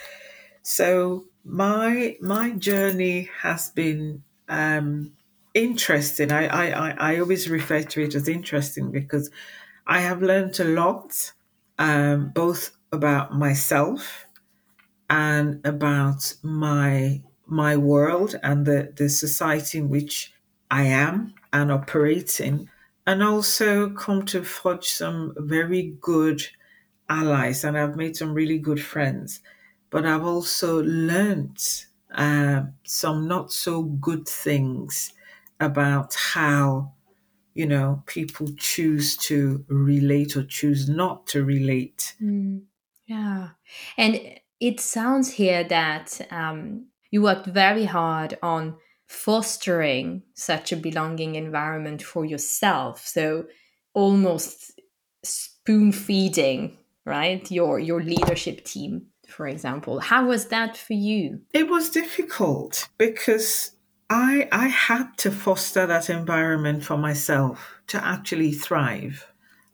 So 0.63 1.27
my 1.45 2.17
my 2.21 2.51
journey 2.53 3.31
has 3.43 3.71
been 3.71 4.25
um, 4.49 5.13
interesting. 5.55 6.33
I, 6.33 6.45
I 6.73 6.91
i 7.15 7.21
always 7.21 7.49
refer 7.49 7.83
to 7.83 8.03
it 8.05 8.15
as 8.15 8.29
interesting 8.29 8.91
because 8.93 9.31
i 9.87 10.01
have 10.01 10.23
learned 10.23 10.59
a 10.61 10.65
lot 10.65 11.33
um, 11.79 12.31
both 12.35 12.77
about 12.93 13.35
myself 13.35 14.27
and 15.09 15.65
about 15.67 16.35
my 16.43 17.23
my 17.47 17.77
world 17.77 18.35
and 18.43 18.67
the, 18.67 18.93
the 18.97 19.09
society 19.09 19.79
in 19.79 19.89
which 19.89 20.33
I 20.71 20.85
am 20.85 21.35
and 21.53 21.71
operate 21.71 22.41
in, 22.41 22.69
and 23.07 23.23
also 23.23 23.91
come 23.91 24.25
to 24.27 24.43
forge 24.45 24.87
some 24.87 25.35
very 25.39 25.97
good 26.01 26.43
allies. 27.09 27.65
And 27.65 27.79
I've 27.79 27.97
made 27.97 28.17
some 28.17 28.35
really 28.35 28.59
good 28.59 28.83
friends, 28.83 29.41
but 29.91 30.07
I've 30.07 30.25
also 30.25 30.83
learned 30.83 31.59
uh, 32.13 32.65
some 32.85 33.29
not 33.29 33.53
so 33.53 33.83
good 33.83 34.29
things 34.29 35.13
about 35.61 36.15
how 36.15 36.93
you 37.55 37.67
know 37.67 38.03
people 38.07 38.49
choose 38.59 39.17
to 39.17 39.65
relate 39.69 40.37
or 40.37 40.45
choose 40.45 40.89
not 40.89 41.27
to 41.29 41.45
relate. 41.45 42.17
Mm. 42.23 42.65
Yeah. 43.07 43.51
And 43.97 44.41
it 44.61 44.81
sounds 44.81 45.33
here 45.35 45.65
that 45.65 46.21
um, 46.33 46.87
you 47.11 47.23
worked 47.23 47.47
very 47.47 47.85
hard 47.85 48.39
on 48.43 48.79
fostering 49.07 50.23
such 50.35 50.73
a 50.73 50.77
belonging 50.77 51.37
environment 51.37 52.03
for 52.03 52.25
yourself. 52.25 53.07
So 53.07 53.47
almost 53.95 54.79
spoon 55.23 55.93
feeding, 55.93 56.77
right? 57.05 57.51
Your 57.51 57.79
your 57.79 58.03
leadership 58.03 58.65
team, 58.65 59.07
for 59.29 59.47
example. 59.47 60.01
How 60.01 60.27
was 60.27 60.47
that 60.47 60.77
for 60.77 60.95
you? 60.95 61.41
It 61.53 61.69
was 61.69 61.91
difficult 61.91 62.89
because 62.99 63.73
I 64.11 64.49
I 64.53 64.69
had 64.69 65.17
to 65.19 65.31
foster 65.31 65.87
that 65.87 66.11
environment 66.11 66.85
for 66.85 66.97
myself 66.97 67.81
to 67.89 68.05
actually 68.05 68.53
thrive. 68.53 69.27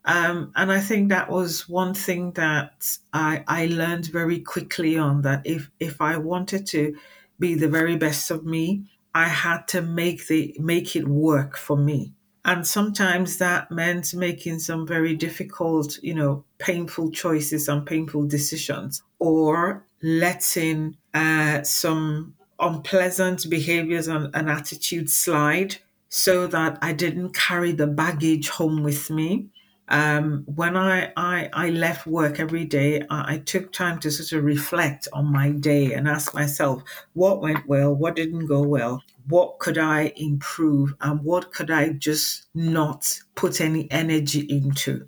Um, 0.04 0.52
and 0.56 0.72
I 0.72 0.80
think 0.80 1.08
that 1.08 1.30
was 1.30 1.68
one 1.68 1.94
thing 1.94 2.32
that 2.32 2.98
I, 3.12 3.44
I 3.46 3.66
learned 3.66 4.06
very 4.06 4.40
quickly 4.40 4.98
on 4.98 5.22
that 5.22 5.42
if, 5.44 5.70
if 5.78 6.00
I 6.00 6.16
wanted 6.16 6.66
to 6.68 6.96
be 7.38 7.54
the 7.54 7.68
very 7.68 7.96
best 7.96 8.30
of 8.30 8.44
me, 8.44 8.90
I 9.14 9.28
had 9.28 9.69
to 9.69 9.83
make 9.83 10.26
the 10.26 10.57
make 10.59 10.97
it 10.97 11.07
work 11.07 11.57
for 11.57 11.76
me. 11.76 12.12
And 12.45 12.66
sometimes 12.66 13.38
that 13.38 13.71
meant 13.71 14.14
making 14.14 14.59
some 14.59 14.85
very 14.87 15.14
difficult, 15.14 16.02
you 16.02 16.14
know, 16.14 16.45
painful 16.59 17.12
choices 17.12 17.69
and 17.69 17.87
painful 17.87 18.26
decisions, 18.26 19.02
or 19.21 19.85
letting 20.02 20.97
uh, 21.14 21.62
some 21.62 22.35
unpleasant 22.59 23.49
behaviors 23.49 24.09
and, 24.09 24.35
and 24.35 24.50
attitudes 24.50 25.14
slide 25.14 25.76
so 26.09 26.47
that 26.49 26.78
I 26.83 26.92
didn't 26.92 27.35
carry 27.35 27.73
the 27.73 27.87
baggage 27.87 28.49
home 28.49 28.83
with 28.83 29.09
me 29.09 29.49
um, 29.92 30.44
when 30.46 30.75
I, 30.75 31.12
I, 31.18 31.50
I 31.52 31.68
left 31.68 32.06
work 32.06 32.40
every 32.40 32.64
day, 32.64 33.02
I, 33.11 33.34
I, 33.34 33.38
took 33.38 33.72
time 33.72 34.00
to 34.00 34.11
sort 34.11 34.32
of 34.38 34.44
reflect 34.44 35.06
on 35.12 35.30
my 35.30 35.50
day 35.50 35.92
and 35.92 36.08
ask 36.08 36.32
myself 36.32 36.82
what 37.12 37.42
went 37.42 37.68
well, 37.68 37.94
what 37.94 38.16
didn't 38.16 38.46
go 38.46 38.62
well, 38.62 39.02
what 39.28 39.58
could 39.58 39.76
I 39.76 40.14
improve, 40.16 40.94
and 41.02 41.20
what 41.22 41.52
could 41.52 41.70
I 41.70 41.90
just 41.90 42.46
not 42.54 43.20
put 43.34 43.61
any 43.61 43.87
energy 43.90 44.40
into. 44.40 45.06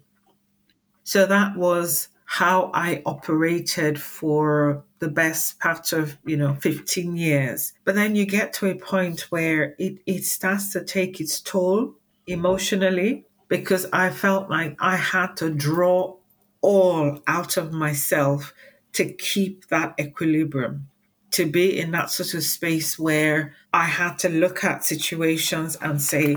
So 1.02 1.24
that 1.24 1.56
was 1.56 2.08
how 2.26 2.70
I 2.74 3.02
operated 3.06 3.98
for 3.98 4.84
the 4.98 5.08
best 5.08 5.60
part 5.60 5.94
of, 5.94 6.18
you 6.26 6.36
know, 6.36 6.54
15 6.56 7.16
years. 7.16 7.72
But 7.86 7.94
then 7.94 8.16
you 8.16 8.26
get 8.26 8.52
to 8.54 8.66
a 8.66 8.74
point 8.74 9.30
where 9.30 9.74
it, 9.78 9.98
it 10.04 10.24
starts 10.24 10.72
to 10.74 10.84
take 10.84 11.22
its 11.22 11.40
toll 11.40 11.94
emotionally 12.26 13.24
because 13.48 13.86
I 13.92 14.10
felt 14.10 14.50
like 14.50 14.76
I 14.80 14.96
had 14.96 15.36
to 15.38 15.50
draw 15.50 16.16
all 16.60 17.20
out 17.26 17.56
of 17.56 17.72
myself 17.72 18.54
to 18.94 19.12
keep 19.12 19.68
that 19.68 19.94
equilibrium, 20.00 20.88
to 21.32 21.46
be 21.46 21.78
in 21.78 21.90
that 21.90 22.10
sort 22.10 22.34
of 22.34 22.42
space 22.42 22.98
where 22.98 23.54
I 23.72 23.84
had 23.84 24.18
to 24.20 24.28
look 24.28 24.64
at 24.64 24.84
situations 24.84 25.76
and 25.80 26.00
say, 26.00 26.36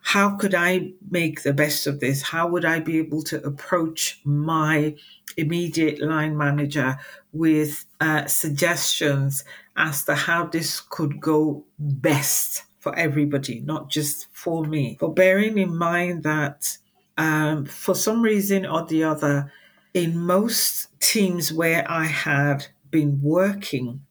how 0.00 0.36
could 0.36 0.54
I 0.54 0.92
make 1.10 1.42
the 1.42 1.52
best 1.52 1.86
of 1.86 2.00
this? 2.00 2.22
How 2.22 2.48
would 2.48 2.64
I 2.64 2.80
be 2.80 2.98
able 2.98 3.22
to 3.24 3.44
approach 3.46 4.20
my 4.24 4.96
immediate 5.36 6.00
line 6.00 6.36
manager 6.36 6.98
with 7.32 7.86
uh, 8.00 8.26
suggestions 8.26 9.44
as 9.76 10.04
to 10.04 10.14
how 10.14 10.46
this 10.46 10.80
could 10.80 11.20
go 11.20 11.64
best 11.78 12.64
for 12.82 12.98
everybody, 12.98 13.60
not 13.60 13.88
just 13.88 14.26
for 14.32 14.64
me? 14.64 14.96
But 14.98 15.14
bearing 15.14 15.56
in 15.56 15.76
mind 15.76 16.24
that 16.24 16.76
um, 17.16 17.64
for 17.64 17.94
some 17.94 18.22
reason 18.22 18.66
or 18.66 18.84
the 18.84 19.04
other, 19.04 19.52
in 19.94 20.18
most 20.18 20.88
teams 20.98 21.52
where 21.52 21.88
I 21.88 22.06
had 22.06 22.66
been 22.90 23.20
working, 23.22 24.02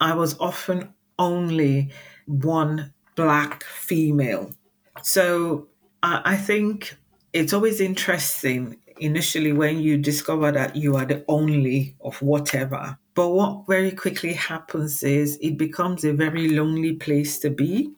I 0.00 0.14
was 0.14 0.36
often 0.40 0.92
only 1.20 1.92
one 2.26 2.92
black 3.14 3.62
female. 3.62 4.54
So 5.02 5.68
I, 6.02 6.22
I 6.24 6.36
think 6.36 6.96
it's 7.32 7.52
always 7.52 7.80
interesting 7.80 8.76
initially 8.98 9.52
when 9.52 9.78
you 9.78 9.96
discover 9.96 10.50
that 10.50 10.74
you 10.74 10.96
are 10.96 11.04
the 11.04 11.24
only 11.28 11.94
of 12.00 12.20
whatever. 12.20 12.98
But 13.14 13.28
what 13.28 13.66
very 13.68 13.92
quickly 13.92 14.32
happens 14.32 15.02
is 15.04 15.38
it 15.40 15.56
becomes 15.56 16.04
a 16.04 16.12
very 16.12 16.48
lonely 16.48 16.94
place 16.94 17.38
to 17.40 17.50
be. 17.50 17.92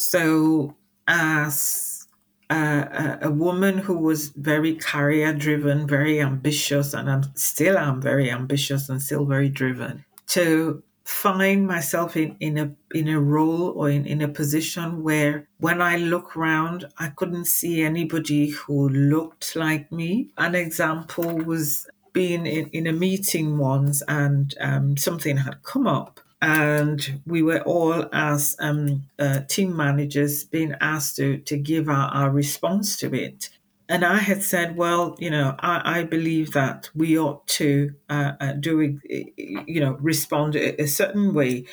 So, 0.00 0.76
as 1.08 2.06
a, 2.48 3.18
a 3.22 3.30
woman 3.32 3.78
who 3.78 3.98
was 3.98 4.28
very 4.28 4.76
career 4.76 5.32
driven, 5.32 5.88
very 5.88 6.20
ambitious, 6.20 6.94
and 6.94 7.10
I'm 7.10 7.24
still 7.34 7.76
am 7.76 8.00
very 8.00 8.30
ambitious 8.30 8.88
and 8.88 9.02
still 9.02 9.24
very 9.24 9.48
driven, 9.48 10.04
to 10.28 10.84
find 11.04 11.66
myself 11.66 12.16
in, 12.16 12.36
in 12.38 12.58
a 12.58 12.70
in 12.94 13.08
a 13.08 13.18
role 13.18 13.70
or 13.70 13.90
in, 13.90 14.06
in 14.06 14.22
a 14.22 14.28
position 14.28 15.02
where 15.02 15.48
when 15.58 15.82
I 15.82 15.96
look 15.96 16.36
around 16.36 16.84
I 16.98 17.08
couldn't 17.08 17.46
see 17.46 17.82
anybody 17.82 18.50
who 18.50 18.88
looked 18.90 19.56
like 19.56 19.90
me. 19.90 20.30
An 20.38 20.54
example 20.54 21.38
was 21.38 21.88
being 22.12 22.46
in, 22.46 22.68
in 22.68 22.86
a 22.86 22.92
meeting 22.92 23.58
once 23.58 24.00
and 24.06 24.54
um, 24.60 24.96
something 24.96 25.38
had 25.38 25.60
come 25.64 25.88
up 25.88 26.20
and 26.40 27.20
we 27.26 27.42
were 27.42 27.60
all 27.60 28.06
as 28.12 28.56
um, 28.60 29.04
uh, 29.18 29.40
team 29.48 29.76
managers 29.76 30.44
being 30.44 30.74
asked 30.80 31.16
to, 31.16 31.38
to 31.38 31.56
give 31.56 31.88
our, 31.88 32.08
our 32.10 32.30
response 32.30 32.96
to 32.98 33.12
it 33.14 33.50
and 33.88 34.04
I 34.04 34.18
had 34.18 34.42
said, 34.42 34.76
well, 34.76 35.16
you 35.18 35.30
know, 35.30 35.54
I, 35.58 36.00
I 36.00 36.02
believe 36.04 36.52
that 36.52 36.90
we 36.94 37.18
ought 37.18 37.46
to 37.48 37.94
uh, 38.10 38.32
uh, 38.38 38.52
do, 38.52 39.00
you 39.06 39.80
know, 39.80 39.96
respond 40.00 40.56
a, 40.56 40.82
a, 40.82 40.86
certain 40.86 41.32
way, 41.32 41.64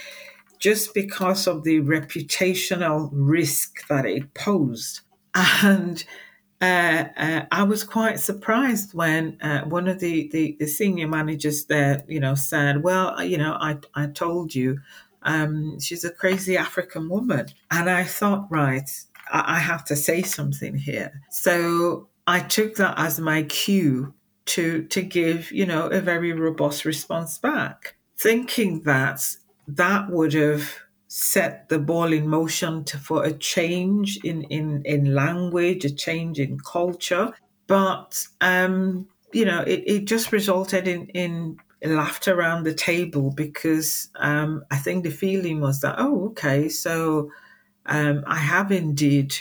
just 0.58 0.94
because 0.94 1.46
of 1.46 1.64
the 1.64 1.82
reputational 1.82 3.10
risk 3.12 3.86
that 3.90 4.06
it 4.06 4.34
posed. 4.34 5.02
And 5.34 6.06
uh, 6.66 7.08
uh 7.18 7.46
I 7.52 7.64
was 7.64 7.84
quite 7.84 8.20
surprised 8.20 8.94
when 8.94 9.38
uh, 9.42 9.62
one 9.66 9.88
of 9.88 10.00
the, 10.00 10.30
the, 10.30 10.56
the, 10.60 10.68
senior 10.68 11.08
managers 11.08 11.66
there, 11.66 12.04
you 12.08 12.20
know, 12.20 12.36
said, 12.36 12.84
well, 12.84 13.24
you 13.24 13.38
know, 13.38 13.54
I, 13.60 13.78
I 13.94 14.08
told 14.08 14.54
you, 14.56 14.80
um, 15.24 15.80
she's 15.80 16.04
a 16.04 16.12
crazy 16.12 16.56
African 16.58 17.10
woman. 17.10 17.48
And 17.72 17.90
I 17.90 18.04
thought, 18.04 18.48
right, 18.50 18.90
I 19.32 19.60
have 19.60 19.84
to 19.86 19.96
say 19.96 20.22
something 20.22 20.76
here. 20.76 21.22
So 21.32 22.08
I 22.28 22.40
took 22.40 22.76
that 22.76 22.98
as 22.98 23.20
my 23.20 23.44
cue 23.44 24.14
to 24.46 24.84
to 24.84 25.02
give, 25.02 25.52
you 25.52 25.66
know, 25.66 25.88
a 25.88 26.00
very 26.00 26.32
robust 26.32 26.86
response 26.86 27.38
back, 27.38 27.96
thinking 28.18 28.82
that 28.82 29.22
that 29.68 30.10
would 30.10 30.34
have 30.34 30.76
set 31.18 31.70
the 31.70 31.80
ball 31.80 32.12
in 32.12 32.28
motion 32.28 32.84
to, 32.84 32.98
for 32.98 33.24
a 33.24 33.32
change 33.32 34.18
in, 34.26 34.44
in, 34.44 34.82
in 34.84 35.16
language, 35.16 35.86
a 35.86 35.90
change 35.90 36.42
in 36.42 36.60
culture. 36.60 37.34
But, 37.68 38.28
um, 38.42 39.08
you 39.32 39.46
know, 39.46 39.62
it, 39.62 39.84
it 39.86 40.06
just 40.08 40.34
resulted 40.34 40.90
in, 40.90 41.08
in 41.08 41.58
laughter 41.82 42.38
around 42.38 42.66
the 42.66 42.74
table 42.74 43.32
because 43.32 44.10
um, 44.18 44.66
I 44.70 44.76
think 44.76 45.06
the 45.06 45.10
feeling 45.10 45.62
was 45.62 45.80
that, 45.80 45.96
oh, 45.98 46.26
okay, 46.32 46.68
so 46.68 47.32
um, 47.86 48.26
I 48.28 48.36
have 48.36 48.74
indeed 48.74 49.38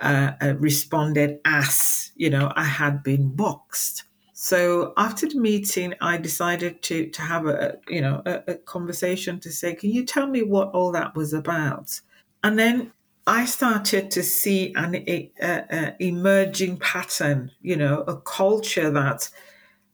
uh, 0.00 0.34
uh, 0.40 0.54
responded 0.56 1.40
as, 1.44 2.12
you 2.14 2.30
know, 2.30 2.52
I 2.54 2.62
had 2.64 3.02
been 3.02 3.34
boxed. 3.34 4.04
So 4.44 4.92
after 4.96 5.28
the 5.28 5.38
meeting, 5.38 5.94
I 6.00 6.16
decided 6.16 6.82
to 6.82 7.06
to 7.10 7.22
have 7.22 7.46
a 7.46 7.78
you 7.86 8.00
know 8.00 8.22
a, 8.26 8.42
a, 8.48 8.54
conversation 8.56 9.38
to 9.38 9.52
say, 9.52 9.72
can 9.76 9.90
you 9.90 10.04
tell 10.04 10.26
me 10.26 10.42
what 10.42 10.72
all 10.72 10.90
that 10.90 11.14
was 11.14 11.32
about? 11.32 12.00
And 12.42 12.58
then 12.58 12.90
I 13.24 13.44
started 13.44 14.10
to 14.10 14.22
see 14.24 14.74
an 14.74 14.96
a, 14.96 15.30
a, 15.40 15.94
emerging 16.00 16.78
pattern, 16.78 17.52
you 17.60 17.76
know, 17.76 18.00
a 18.08 18.16
culture 18.16 18.90
that 18.90 19.30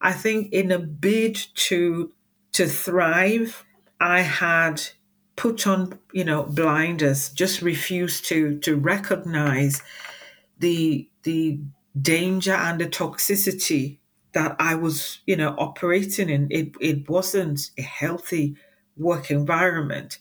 I 0.00 0.14
think 0.14 0.50
in 0.50 0.72
a 0.72 0.78
bid 0.78 1.36
to 1.66 2.10
to 2.52 2.66
thrive, 2.66 3.66
I 4.00 4.22
had 4.22 4.80
put 5.36 5.66
on, 5.66 5.98
you 6.14 6.24
know, 6.24 6.44
blinders, 6.44 7.28
just 7.28 7.60
refused 7.60 8.24
to 8.28 8.58
to 8.60 8.76
recognize 8.76 9.82
the 10.58 11.06
the 11.24 11.60
danger 12.00 12.54
and 12.54 12.80
the 12.80 12.86
toxicity 12.86 13.98
that 14.32 14.56
I 14.58 14.74
was, 14.74 15.20
you 15.26 15.36
know, 15.36 15.54
operating 15.58 16.28
in. 16.28 16.48
It 16.50 16.72
it 16.80 17.08
wasn't 17.08 17.70
a 17.78 17.82
healthy 17.82 18.56
work 18.96 19.30
environment. 19.30 20.18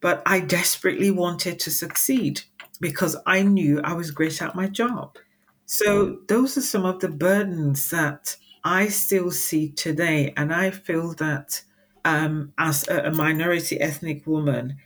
But 0.00 0.22
I 0.26 0.40
desperately 0.40 1.10
wanted 1.10 1.58
to 1.60 1.70
succeed 1.70 2.42
because 2.80 3.16
I 3.26 3.42
knew 3.42 3.80
I 3.82 3.94
was 3.94 4.10
great 4.10 4.42
at 4.42 4.54
my 4.54 4.68
job. 4.68 5.16
So 5.64 6.18
those 6.28 6.56
are 6.56 6.62
some 6.62 6.84
of 6.84 7.00
the 7.00 7.08
burdens 7.08 7.90
that 7.90 8.36
I 8.62 8.88
still 8.88 9.30
see 9.30 9.70
today. 9.70 10.32
And 10.36 10.52
I 10.52 10.70
feel 10.70 11.14
that 11.14 11.62
um, 12.04 12.52
as 12.58 12.86
a, 12.88 13.10
minority 13.10 13.80
ethnic 13.80 14.26
woman, 14.26 14.76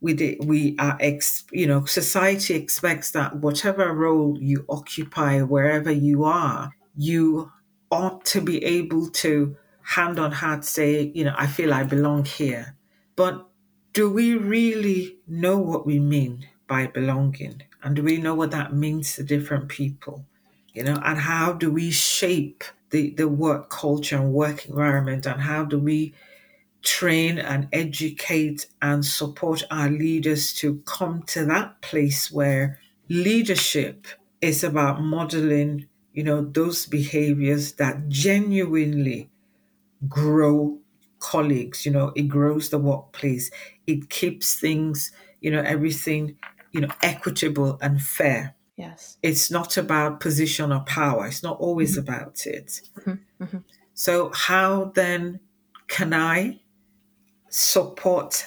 we 0.00 0.14
did, 0.14 0.44
we 0.44 0.74
are 0.78 0.96
ex, 1.00 1.44
you 1.52 1.66
know 1.66 1.84
society 1.84 2.54
expects 2.54 3.10
that 3.12 3.36
whatever 3.36 3.92
role 3.92 4.36
you 4.40 4.64
occupy 4.68 5.42
wherever 5.42 5.92
you 5.92 6.24
are, 6.24 6.74
you 6.96 7.52
ought 7.92 8.24
to 8.24 8.40
be 8.40 8.64
able 8.64 9.08
to 9.10 9.56
hand 9.82 10.18
on 10.18 10.32
heart 10.32 10.64
say, 10.64 11.12
you 11.14 11.24
know, 11.24 11.34
I 11.36 11.46
feel 11.46 11.72
I 11.72 11.84
belong 11.84 12.24
here. 12.24 12.74
But 13.14 13.46
do 13.92 14.10
we 14.10 14.34
really 14.34 15.18
know 15.28 15.58
what 15.58 15.86
we 15.86 15.98
mean 15.98 16.48
by 16.66 16.86
belonging? 16.86 17.62
And 17.82 17.94
do 17.94 18.02
we 18.02 18.16
know 18.16 18.34
what 18.34 18.52
that 18.52 18.72
means 18.72 19.16
to 19.16 19.22
different 19.22 19.68
people? 19.68 20.24
You 20.72 20.84
know, 20.84 21.00
and 21.04 21.18
how 21.18 21.52
do 21.52 21.70
we 21.70 21.90
shape 21.90 22.64
the, 22.90 23.10
the 23.10 23.28
work 23.28 23.68
culture 23.68 24.16
and 24.16 24.32
work 24.32 24.66
environment 24.66 25.26
and 25.26 25.42
how 25.42 25.64
do 25.64 25.78
we 25.78 26.14
train 26.82 27.38
and 27.38 27.68
educate 27.72 28.66
and 28.80 29.04
support 29.04 29.62
our 29.70 29.90
leaders 29.90 30.52
to 30.54 30.82
come 30.84 31.22
to 31.24 31.44
that 31.44 31.80
place 31.82 32.30
where 32.30 32.78
leadership 33.08 34.06
is 34.40 34.64
about 34.64 35.00
modeling, 35.00 35.86
you 36.12 36.22
know, 36.22 36.42
those 36.42 36.86
behaviors 36.86 37.72
that 37.74 38.08
genuinely 38.08 39.30
grow 40.08 40.78
colleagues, 41.18 41.86
you 41.86 41.92
know, 41.92 42.12
it 42.14 42.28
grows 42.28 42.70
the 42.70 42.78
workplace. 42.78 43.50
It 43.86 44.10
keeps 44.10 44.54
things, 44.54 45.12
you 45.40 45.50
know, 45.50 45.62
everything, 45.62 46.36
you 46.72 46.80
know, 46.80 46.88
equitable 47.02 47.78
and 47.80 48.00
fair. 48.02 48.54
Yes. 48.76 49.16
It's 49.22 49.50
not 49.50 49.76
about 49.76 50.20
position 50.20 50.72
or 50.72 50.80
power. 50.80 51.26
It's 51.26 51.42
not 51.42 51.58
always 51.58 51.92
mm-hmm. 51.92 52.12
about 52.12 52.46
it. 52.46 52.80
Mm-hmm. 52.98 53.44
Mm-hmm. 53.44 53.58
So 53.94 54.32
how 54.34 54.92
then 54.94 55.40
can 55.88 56.12
I 56.14 56.60
support 57.48 58.46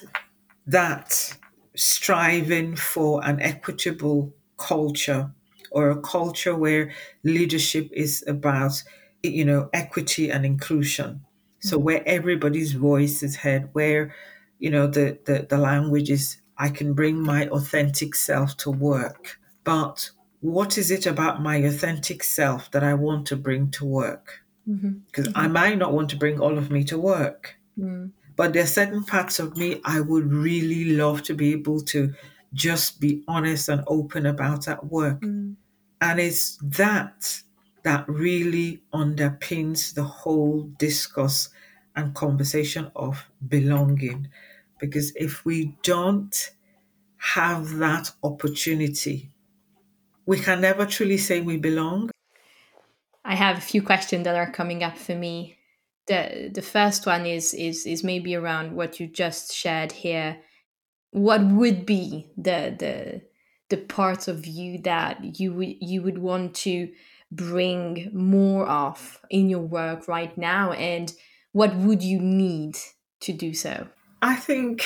that 0.67 1.37
striving 1.75 2.75
for 2.75 3.23
an 3.23 3.39
equitable 3.39 4.33
culture 4.57 5.31
or 5.75 5.91
a 5.91 6.01
culture 6.01 6.55
where 6.55 6.91
leadership 7.23 7.89
is 7.91 8.23
about 8.27 8.81
you 9.21 9.45
know 9.45 9.69
equity 9.73 10.31
and 10.31 10.45
inclusion 10.45 11.21
so 11.59 11.75
mm-hmm. 11.75 11.85
where 11.85 12.07
everybody's 12.07 12.73
voice 12.73 13.21
is 13.21 13.35
heard 13.35 13.69
where 13.73 14.13
you 14.59 14.69
know 14.69 14.87
the, 14.87 15.17
the 15.25 15.45
the 15.49 15.57
language 15.57 16.09
is 16.09 16.37
i 16.57 16.69
can 16.69 16.93
bring 16.93 17.21
my 17.21 17.47
authentic 17.49 18.15
self 18.15 18.55
to 18.57 18.71
work 18.71 19.39
but 19.63 20.09
what 20.41 20.77
is 20.77 20.89
it 20.91 21.05
about 21.05 21.41
my 21.41 21.57
authentic 21.57 22.23
self 22.23 22.71
that 22.71 22.83
i 22.83 22.93
want 22.93 23.27
to 23.27 23.35
bring 23.35 23.69
to 23.69 23.85
work 23.85 24.41
because 24.65 24.79
mm-hmm. 24.79 25.21
mm-hmm. 25.21 25.39
i 25.39 25.47
might 25.47 25.77
not 25.77 25.93
want 25.93 26.09
to 26.09 26.15
bring 26.15 26.39
all 26.39 26.57
of 26.57 26.71
me 26.71 26.83
to 26.83 26.97
work 26.97 27.55
mm. 27.77 28.09
But 28.35 28.53
there 28.53 28.63
are 28.63 28.67
certain 28.67 29.03
parts 29.03 29.39
of 29.39 29.55
me 29.55 29.79
I 29.85 30.01
would 30.01 30.31
really 30.31 30.95
love 30.95 31.23
to 31.23 31.33
be 31.33 31.53
able 31.53 31.81
to 31.81 32.13
just 32.53 32.99
be 32.99 33.23
honest 33.27 33.69
and 33.69 33.83
open 33.87 34.25
about 34.25 34.67
at 34.67 34.85
work. 34.85 35.21
Mm. 35.21 35.55
And 36.01 36.19
it's 36.19 36.57
that 36.61 37.41
that 37.83 38.07
really 38.09 38.81
underpins 38.93 39.93
the 39.93 40.03
whole 40.03 40.63
discourse 40.79 41.49
and 41.95 42.13
conversation 42.15 42.91
of 42.95 43.29
belonging. 43.47 44.27
Because 44.79 45.15
if 45.15 45.45
we 45.45 45.77
don't 45.83 46.51
have 47.17 47.77
that 47.77 48.11
opportunity, 48.23 49.31
we 50.25 50.39
can 50.39 50.61
never 50.61 50.85
truly 50.85 51.17
say 51.17 51.41
we 51.41 51.57
belong. 51.57 52.09
I 53.23 53.35
have 53.35 53.57
a 53.57 53.61
few 53.61 53.81
questions 53.81 54.23
that 54.25 54.35
are 54.35 54.51
coming 54.51 54.83
up 54.83 54.97
for 54.97 55.15
me. 55.15 55.57
The 56.07 56.51
the 56.53 56.61
first 56.61 57.05
one 57.05 57.25
is 57.25 57.53
is 57.53 57.85
is 57.85 58.03
maybe 58.03 58.35
around 58.35 58.75
what 58.75 58.99
you 58.99 59.07
just 59.07 59.53
shared 59.53 59.91
here. 59.91 60.37
What 61.11 61.41
would 61.43 61.85
be 61.85 62.31
the 62.37 62.75
the 62.77 63.21
the 63.75 63.83
parts 63.83 64.27
of 64.27 64.45
you 64.45 64.77
that 64.79 65.39
you 65.39 65.53
would 65.53 65.75
you 65.81 66.01
would 66.01 66.17
want 66.17 66.55
to 66.55 66.91
bring 67.31 68.09
more 68.13 68.65
of 68.67 69.19
in 69.29 69.49
your 69.49 69.61
work 69.61 70.07
right 70.07 70.37
now 70.37 70.71
and 70.73 71.13
what 71.51 71.75
would 71.75 72.01
you 72.03 72.19
need 72.19 72.77
to 73.19 73.33
do 73.33 73.53
so? 73.53 73.87
I 74.21 74.35
think 74.35 74.85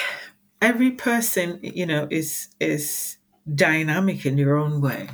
every 0.61 0.91
person 0.91 1.59
you 1.61 1.85
know 1.85 2.07
is 2.09 2.49
is 2.59 3.17
dynamic 3.53 4.25
in 4.25 4.37
your 4.37 4.57
own 4.57 4.81
way. 4.81 5.09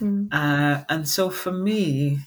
Mm. 0.00 0.28
uh, 0.30 0.84
and 0.90 1.08
so 1.08 1.30
for 1.30 1.52
me 1.52 2.18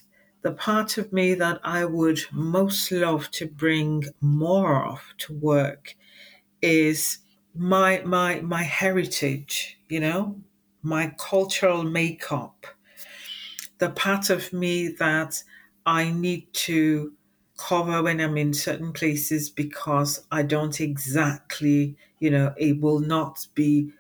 the 0.42 0.52
part 0.52 0.98
of 0.98 1.14
me 1.14 1.36
that 1.36 1.60
i 1.64 1.86
would 1.86 2.20
most 2.32 2.92
love 2.92 3.30
to 3.30 3.46
bring 3.46 4.06
more 4.22 4.84
of 4.92 5.02
to 5.20 5.34
work 5.34 5.96
is 6.64 7.20
my 7.54 8.02
my 8.06 8.42
my 8.42 8.64
heritage 8.64 9.78
you 9.88 10.00
know 10.00 10.42
my 10.82 11.14
cultural 11.18 11.84
makeup, 11.84 12.66
the 13.80 13.90
part 13.90 14.30
of 14.30 14.54
me 14.54 14.88
that 14.88 15.44
I 15.86 16.12
need 16.12 16.54
to 16.54 17.14
cover 17.58 18.02
when 18.04 18.22
I'm 18.22 18.38
in 18.38 18.54
certain 18.54 18.94
places 18.94 19.50
because 19.50 20.26
I 20.32 20.44
don't 20.44 20.80
exactly, 20.80 21.98
you 22.20 22.32
know, 22.32 22.54
it 22.58 22.80
will 22.80 23.00
not 23.00 23.48
be 23.54 23.92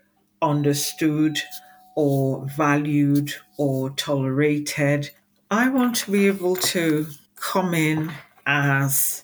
understood 0.42 1.38
or 1.96 2.46
valued 2.56 3.34
or 3.58 3.90
tolerated. 3.92 5.12
I 5.52 5.70
want 5.70 5.98
to 5.98 6.12
be 6.12 6.28
able 6.28 6.56
to 6.58 7.08
come 7.36 7.74
in 7.74 8.12
as 8.46 9.24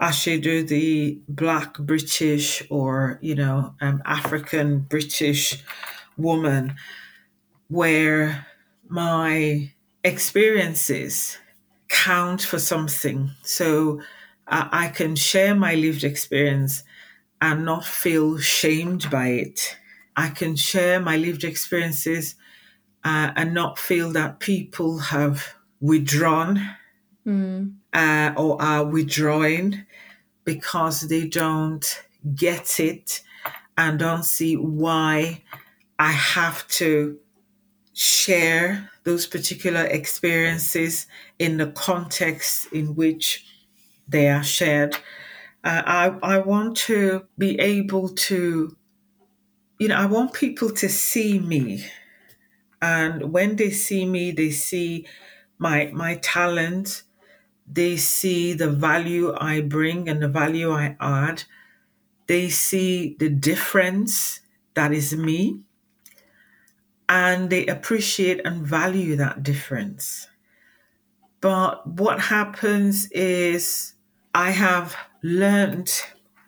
Ashiedu, 0.00 0.66
the 0.66 1.20
Black 1.28 1.78
British 1.78 2.62
or, 2.68 3.18
you 3.22 3.34
know, 3.34 3.74
um, 3.80 4.02
African 4.04 4.80
British 4.80 5.62
woman 6.16 6.76
where 7.68 8.46
my 8.88 9.72
experiences 10.02 11.38
count 11.88 12.42
for 12.42 12.58
something. 12.58 13.30
So 13.42 14.00
uh, 14.46 14.68
I 14.70 14.88
can 14.88 15.16
share 15.16 15.54
my 15.54 15.74
lived 15.74 16.04
experience 16.04 16.82
and 17.40 17.64
not 17.64 17.84
feel 17.84 18.38
shamed 18.38 19.10
by 19.10 19.28
it. 19.28 19.76
I 20.16 20.28
can 20.28 20.56
share 20.56 21.00
my 21.00 21.16
lived 21.16 21.44
experiences 21.44 22.36
uh, 23.04 23.32
and 23.36 23.52
not 23.52 23.78
feel 23.78 24.12
that 24.12 24.40
people 24.40 24.98
have 24.98 25.54
withdrawn 25.80 26.76
mm. 27.26 27.74
uh, 27.92 28.32
or 28.36 28.60
are 28.62 28.84
withdrawing 28.84 29.84
because 30.44 31.02
they 31.02 31.26
don't 31.26 32.04
get 32.34 32.80
it 32.80 33.22
and 33.76 33.98
don't 33.98 34.24
see 34.24 34.56
why 34.56 35.42
I 35.98 36.12
have 36.12 36.66
to 36.68 37.18
share 37.94 38.90
those 39.04 39.26
particular 39.26 39.84
experiences 39.86 41.06
in 41.38 41.56
the 41.58 41.68
context 41.68 42.72
in 42.72 42.94
which 42.94 43.46
they 44.08 44.28
are 44.28 44.44
shared. 44.44 44.96
Uh, 45.64 45.82
I, 45.86 46.06
I 46.22 46.38
want 46.38 46.76
to 46.88 47.26
be 47.38 47.58
able 47.60 48.10
to, 48.10 48.76
you 49.78 49.88
know, 49.88 49.96
I 49.96 50.06
want 50.06 50.32
people 50.32 50.70
to 50.70 50.88
see 50.88 51.38
me. 51.38 51.86
And 52.82 53.32
when 53.32 53.56
they 53.56 53.70
see 53.70 54.04
me, 54.04 54.30
they 54.32 54.50
see 54.50 55.06
my 55.58 55.90
my 55.94 56.16
talent, 56.16 57.02
they 57.66 57.96
see 57.96 58.52
the 58.54 58.68
value 58.70 59.34
I 59.36 59.62
bring 59.62 60.08
and 60.08 60.22
the 60.22 60.28
value 60.28 60.72
I 60.72 60.96
add. 61.00 61.44
They 62.26 62.50
see 62.50 63.16
the 63.18 63.30
difference 63.30 64.40
that 64.74 64.92
is 64.92 65.16
me 65.16 65.60
and 67.08 67.50
they 67.50 67.66
appreciate 67.66 68.40
and 68.44 68.66
value 68.66 69.16
that 69.16 69.42
difference. 69.42 70.28
But 71.40 71.86
what 71.86 72.20
happens 72.20 73.10
is 73.10 73.94
I 74.34 74.50
have 74.50 74.96
learned 75.22 75.92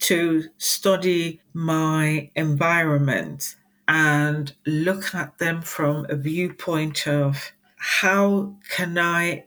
to 0.00 0.44
study 0.58 1.40
my 1.52 2.30
environment 2.34 3.56
and 3.88 4.54
look 4.66 5.14
at 5.14 5.38
them 5.38 5.62
from 5.62 6.06
a 6.08 6.16
viewpoint 6.16 7.06
of 7.06 7.52
how 7.76 8.56
can 8.68 8.98
I 8.98 9.44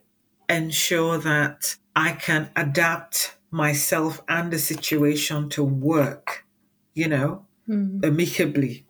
ensure 0.48 1.18
that 1.18 1.76
I 1.94 2.12
can 2.12 2.50
adapt 2.56 3.36
myself 3.50 4.22
and 4.28 4.52
the 4.52 4.58
situation 4.58 5.48
to 5.50 5.62
work, 5.64 6.46
you 6.94 7.08
know, 7.08 7.46
mm. 7.68 8.04
amicably 8.04 8.86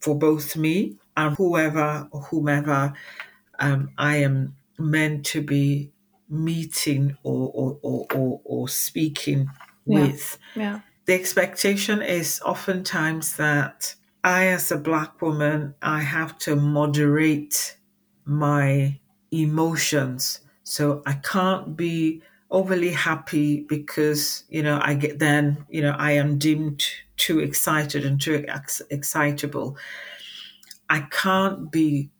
for 0.00 0.16
both 0.16 0.56
me 0.56 0.96
and 1.16 1.36
whoever 1.36 2.08
or 2.10 2.22
whomever 2.22 2.92
um, 3.58 3.90
I 3.98 4.16
am 4.16 4.56
meant 4.78 5.26
to 5.26 5.42
be 5.42 5.92
meeting 6.28 7.16
or 7.22 7.50
or, 7.54 7.78
or, 7.82 8.06
or, 8.14 8.40
or 8.44 8.68
speaking 8.68 9.50
yeah. 9.86 10.00
with. 10.00 10.38
Yeah. 10.54 10.80
The 11.06 11.14
expectation 11.14 12.00
is 12.00 12.40
oftentimes 12.44 13.36
that 13.36 13.94
I, 14.24 14.46
as 14.46 14.72
a 14.72 14.78
black 14.78 15.20
woman, 15.20 15.74
I 15.82 16.00
have 16.00 16.38
to 16.38 16.56
moderate 16.56 17.76
my 18.24 18.98
emotions. 19.30 20.40
So 20.62 21.02
I 21.04 21.12
can't 21.12 21.76
be 21.76 22.22
overly 22.50 22.92
happy 22.92 23.60
because, 23.68 24.44
you 24.48 24.62
know, 24.62 24.80
I 24.82 24.94
get 24.94 25.18
then, 25.18 25.66
you 25.68 25.82
know, 25.82 25.94
I 25.98 26.12
am 26.12 26.38
deemed 26.38 26.86
too 27.18 27.40
excited 27.40 28.06
and 28.06 28.18
too 28.18 28.46
ex- 28.48 28.80
excitable. 28.88 29.76
I 30.88 31.00
can't 31.10 31.70
be 31.70 32.10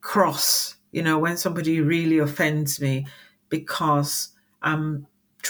cross, 0.00 0.76
you 0.92 1.02
know, 1.02 1.18
when 1.18 1.36
somebody 1.36 1.80
really 1.80 2.18
offends 2.18 2.80
me 2.80 3.06
because 3.48 4.28
I'm 4.62 5.06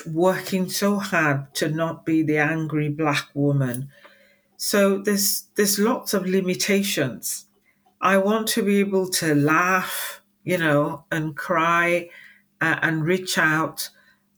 working 0.07 0.69
so 0.69 0.99
hard 0.99 1.55
to 1.57 1.69
not 1.69 2.07
be 2.07 2.23
the 2.23 2.39
angry 2.39 2.89
black 2.89 3.29
woman. 3.35 3.89
So 4.57 4.99
there's 4.99 5.45
there's 5.57 5.79
lots 5.79 6.15
of 6.15 6.27
limitations. 6.27 7.47
I 8.01 8.19
want 8.19 8.47
to 8.49 8.63
be 8.63 8.79
able 8.81 9.09
to 9.11 9.35
laugh, 9.35 10.23
you 10.45 10.59
know, 10.59 11.05
and 11.11 11.37
cry 11.37 12.09
uh, 12.61 12.77
and 12.83 13.05
reach 13.05 13.37
out 13.39 13.91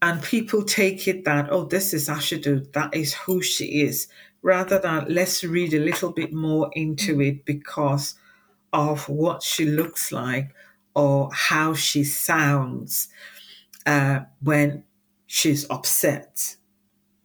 and 0.02 0.20
people 0.22 0.64
take 0.64 1.06
it 1.06 1.24
that 1.24 1.48
oh 1.50 1.64
this 1.64 1.94
is 1.94 2.08
Ashiedu, 2.08 2.72
that 2.72 2.94
is 2.94 3.14
who 3.14 3.40
she 3.40 3.82
is 3.82 4.08
rather 4.42 4.78
than 4.78 5.06
let's 5.08 5.44
read 5.44 5.72
a 5.72 5.78
little 5.78 6.10
bit 6.10 6.32
more 6.32 6.70
into 6.74 7.20
it 7.20 7.44
because 7.44 8.16
of 8.72 9.08
what 9.08 9.42
she 9.42 9.64
looks 9.66 10.12
like 10.12 10.54
or 10.94 11.30
how 11.32 11.74
she 11.74 12.04
sounds 12.04 13.08
uh, 13.86 14.20
when 14.42 14.84
she's 15.26 15.68
upset. 15.70 16.56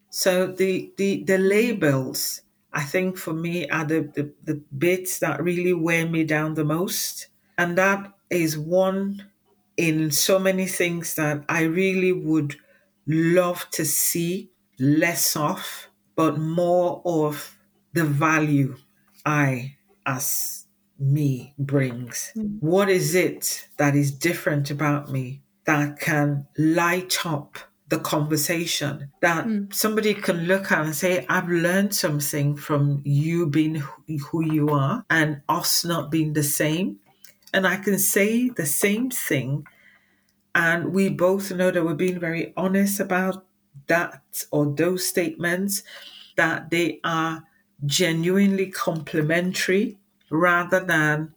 So 0.09 0.47
the, 0.47 0.91
the 0.97 1.23
the 1.23 1.37
labels, 1.37 2.41
I 2.73 2.83
think 2.83 3.17
for 3.17 3.33
me, 3.33 3.69
are 3.69 3.85
the, 3.85 4.01
the, 4.15 4.33
the 4.43 4.55
bits 4.77 5.19
that 5.19 5.43
really 5.43 5.73
wear 5.73 6.07
me 6.07 6.23
down 6.23 6.55
the 6.55 6.65
most. 6.65 7.27
And 7.57 7.77
that 7.77 8.13
is 8.29 8.57
one 8.57 9.29
in 9.77 10.11
so 10.11 10.39
many 10.39 10.65
things 10.67 11.15
that 11.15 11.45
I 11.49 11.63
really 11.63 12.11
would 12.13 12.55
love 13.07 13.69
to 13.71 13.85
see 13.85 14.51
less 14.79 15.35
of, 15.35 15.89
but 16.15 16.37
more 16.37 17.01
of 17.05 17.57
the 17.93 18.03
value 18.05 18.77
I 19.25 19.77
as 20.05 20.66
me 20.99 21.53
brings. 21.57 22.31
Mm. 22.35 22.61
What 22.61 22.89
is 22.89 23.15
it 23.15 23.67
that 23.77 23.95
is 23.95 24.11
different 24.11 24.71
about 24.71 25.09
me 25.11 25.41
that 25.65 25.99
can 25.99 26.47
light 26.57 27.25
up 27.25 27.57
the 27.89 27.99
conversation 27.99 29.11
that 29.21 29.45
mm. 29.45 29.73
somebody 29.73 30.13
can 30.13 30.45
look 30.45 30.71
at 30.71 30.85
and 30.85 30.95
say, 30.95 31.25
I've 31.29 31.47
learned 31.47 31.95
something 31.95 32.57
from 32.57 33.01
you 33.05 33.47
being 33.47 33.83
who 34.29 34.43
you 34.43 34.69
are 34.69 35.05
and 35.09 35.41
us 35.47 35.85
not 35.85 36.11
being 36.11 36.33
the 36.33 36.43
same. 36.43 36.99
And 37.53 37.65
I 37.65 37.77
can 37.77 37.97
say 37.97 38.49
the 38.49 38.65
same 38.65 39.09
thing. 39.09 39.65
And 40.53 40.93
we 40.93 41.09
both 41.09 41.51
know 41.51 41.71
that 41.71 41.83
we're 41.83 41.93
being 41.93 42.19
very 42.19 42.53
honest 42.57 42.99
about 42.99 43.45
that 43.87 44.21
or 44.51 44.65
those 44.65 45.07
statements, 45.07 45.83
that 46.35 46.69
they 46.71 46.99
are 47.03 47.43
genuinely 47.85 48.67
complementary 48.67 49.97
rather 50.29 50.79
than 50.79 51.33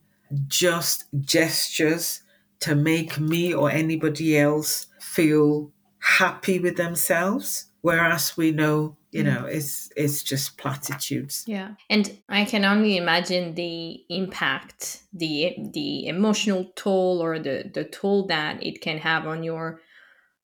just 0.47 1.05
gestures 1.21 2.23
to 2.61 2.75
make 2.75 3.19
me 3.19 3.53
or 3.55 3.71
anybody 3.71 4.39
else 4.39 4.87
feel 5.01 5.73
happy 5.99 6.59
with 6.59 6.77
themselves. 6.77 7.67
whereas 7.83 8.37
we 8.37 8.51
know 8.51 8.95
you 9.11 9.25
know 9.25 9.43
mm. 9.45 9.55
it's 9.55 9.91
it's 9.97 10.23
just 10.23 10.59
platitudes. 10.59 11.45
Yeah. 11.47 11.71
And 11.89 12.19
i 12.29 12.45
can 12.45 12.65
only 12.65 12.97
imagine 12.97 13.55
the 13.55 14.05
impact 14.09 15.03
the 15.13 15.57
the 15.73 16.07
emotional 16.07 16.73
toll 16.77 17.23
or 17.23 17.39
the 17.39 17.71
the 17.73 17.85
toll 17.85 18.27
that 18.27 18.63
it 18.63 18.81
can 18.81 18.99
have 18.99 19.27
on 19.27 19.43
your 19.43 19.81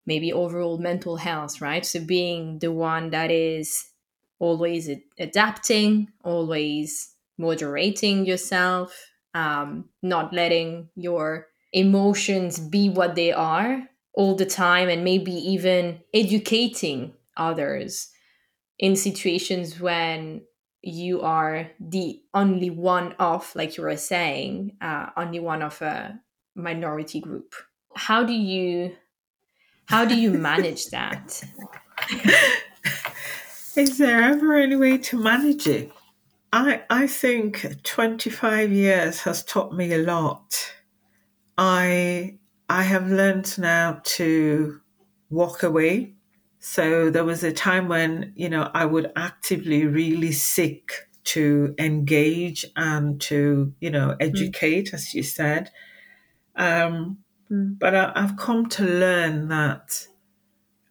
maybe 0.06 0.32
overall 0.32 0.78
mental 0.78 1.18
health 1.18 1.62
right? 1.62 1.86
So 1.86 2.00
being 2.00 2.60
the 2.60 2.72
one 2.72 3.10
that 3.12 3.32
is 3.32 3.86
always 4.40 4.90
adapting 5.20 6.08
always 6.24 7.15
moderating 7.38 8.26
yourself 8.26 9.12
um, 9.36 9.90
not 10.02 10.34
letting 10.34 10.90
your 10.96 11.48
emotions 11.74 12.58
be 12.58 12.90
what 12.90 13.16
they 13.16 13.34
are 13.34 13.84
all 14.14 14.34
the 14.34 14.46
time 14.46 14.88
and 14.88 15.04
maybe 15.04 15.34
even 15.34 16.00
educating 16.14 17.14
others 17.36 18.10
in 18.80 18.96
situations 18.96 19.80
when 19.80 20.42
you 20.82 21.22
are 21.22 21.70
the 21.80 22.22
only 22.34 22.70
one 22.70 23.14
of 23.20 23.54
like 23.56 23.76
you 23.76 23.84
were 23.84 23.98
saying 23.98 24.78
uh, 24.80 25.08
only 25.18 25.40
one 25.40 25.62
of 25.62 25.82
a 25.82 26.18
minority 26.56 27.20
group. 27.20 27.54
How 27.96 28.24
do 28.24 28.34
you 28.34 28.96
how 29.88 30.06
do 30.06 30.16
you 30.16 30.32
manage 30.32 30.88
that? 30.88 31.44
Is 33.76 33.98
there 33.98 34.22
ever 34.22 34.56
any 34.56 34.78
way 34.78 34.98
to 34.98 35.18
manage 35.22 35.68
it 35.68 35.92
i 36.56 36.82
i 36.90 37.06
think 37.08 37.66
25 37.84 38.72
years 38.72 39.22
has 39.22 39.44
taught 39.44 39.74
me 39.74 39.94
a 39.94 39.98
lot 39.98 40.74
i 41.58 42.38
i 42.70 42.84
have 42.84 43.10
learned 43.10 43.58
now 43.58 44.00
to 44.04 44.80
walk 45.30 45.64
away 45.64 46.16
so 46.68 47.12
there 47.12 47.24
was 47.24 47.44
a 47.44 47.52
time 47.52 47.90
when, 47.90 48.34
you 48.36 48.50
know, 48.50 48.72
I 48.74 48.86
would 48.86 49.12
actively 49.16 49.86
really 49.86 50.32
seek 50.32 50.94
to 51.26 51.76
engage 51.78 52.66
and 52.76 53.22
to, 53.22 53.72
you 53.80 53.92
know, 53.92 54.16
educate, 54.20 54.88
mm. 54.88 54.94
as 54.96 55.14
you 55.14 55.22
said. 55.22 55.70
Um, 56.56 57.20
mm. 57.52 57.78
But 57.78 57.94
I, 57.94 58.12
I've 58.16 58.36
come 58.38 58.68
to 58.70 58.84
learn 58.84 59.50
that 59.50 60.08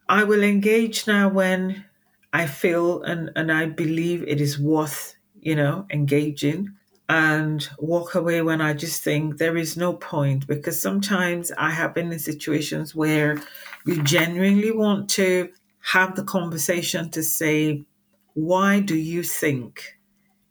I 0.08 0.22
will 0.22 0.44
engage 0.44 1.08
now 1.08 1.28
when 1.28 1.86
I 2.32 2.46
feel 2.46 3.02
and, 3.02 3.32
and 3.34 3.50
I 3.50 3.66
believe 3.66 4.22
it 4.28 4.40
is 4.40 4.56
worth, 4.56 5.13
you 5.44 5.54
know, 5.54 5.86
engaging 5.90 6.74
and 7.08 7.68
walk 7.78 8.14
away 8.14 8.40
when 8.40 8.60
I 8.62 8.72
just 8.72 9.02
think 9.02 9.36
there 9.36 9.56
is 9.56 9.76
no 9.76 9.92
point 9.92 10.46
because 10.46 10.80
sometimes 10.80 11.52
I 11.58 11.70
have 11.70 11.94
been 11.94 12.10
in 12.10 12.18
situations 12.18 12.94
where 12.94 13.42
you 13.84 14.02
genuinely 14.02 14.72
want 14.72 15.10
to 15.10 15.50
have 15.82 16.16
the 16.16 16.24
conversation 16.24 17.10
to 17.10 17.22
say, 17.22 17.84
why 18.32 18.80
do 18.80 18.96
you 18.96 19.22
think? 19.22 19.98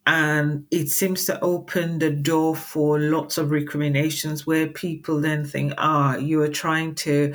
And 0.05 0.67
it 0.69 0.89
seems 0.89 1.25
to 1.25 1.39
open 1.41 1.97
the 1.97 2.11
door 2.11 2.55
for 2.55 2.99
lots 2.99 3.39
of 3.39 3.49
recriminations 3.49 4.45
where 4.45 4.67
people 4.67 5.21
then 5.21 5.45
think, 5.45 5.73
ah, 5.79 6.17
you 6.17 6.41
are 6.41 6.49
trying 6.49 6.93
to 6.95 7.33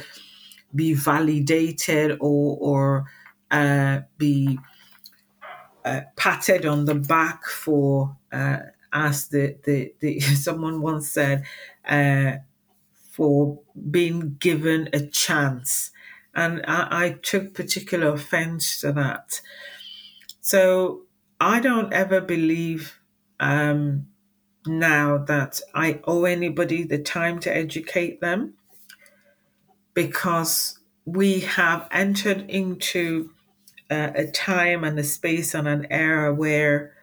be 0.75 0.95
validated 0.95 2.19
or, 2.21 2.57
or 2.61 3.05
uh, 3.51 4.01
be 4.19 4.59
uh, 5.89 6.01
patted 6.17 6.67
on 6.67 6.85
the 6.85 6.95
back 6.95 7.45
for, 7.47 8.17
uh, 8.33 8.59
as 8.93 9.29
the, 9.29 9.57
the, 9.65 9.95
the 10.01 10.21
someone 10.47 10.81
once 10.81 11.11
said, 11.11 11.45
uh, 11.89 12.33
for 13.13 13.61
being 13.91 14.37
given 14.39 14.89
a 14.93 15.07
chance 15.07 15.91
and 16.35 16.65
I, 16.67 17.07
I 17.07 17.11
took 17.21 17.53
particular 17.53 18.09
offense 18.09 18.81
to 18.81 18.93
that. 18.93 19.41
So 20.41 21.03
I 21.41 21.61
don't 21.61 21.93
ever 21.93 22.21
believe 22.21 23.01
um, 23.41 24.07
now 24.67 25.19
that 25.19 25.61
I 25.75 26.01
owe 26.05 26.25
anybody 26.25 26.85
the 26.85 26.99
time 26.99 27.41
to 27.41 27.55
educate 27.55 28.21
them 28.21 28.55
because 29.95 30.79
we 31.05 31.41
have 31.41 31.89
entered 31.91 32.49
into 32.49 33.31
uh, 33.91 34.11
a 34.15 34.27
time 34.27 34.85
and 34.85 34.99
a 34.99 35.05
space 35.05 35.55
and 35.55 35.67
an 35.69 35.87
era 35.91 36.35
where 36.35 36.95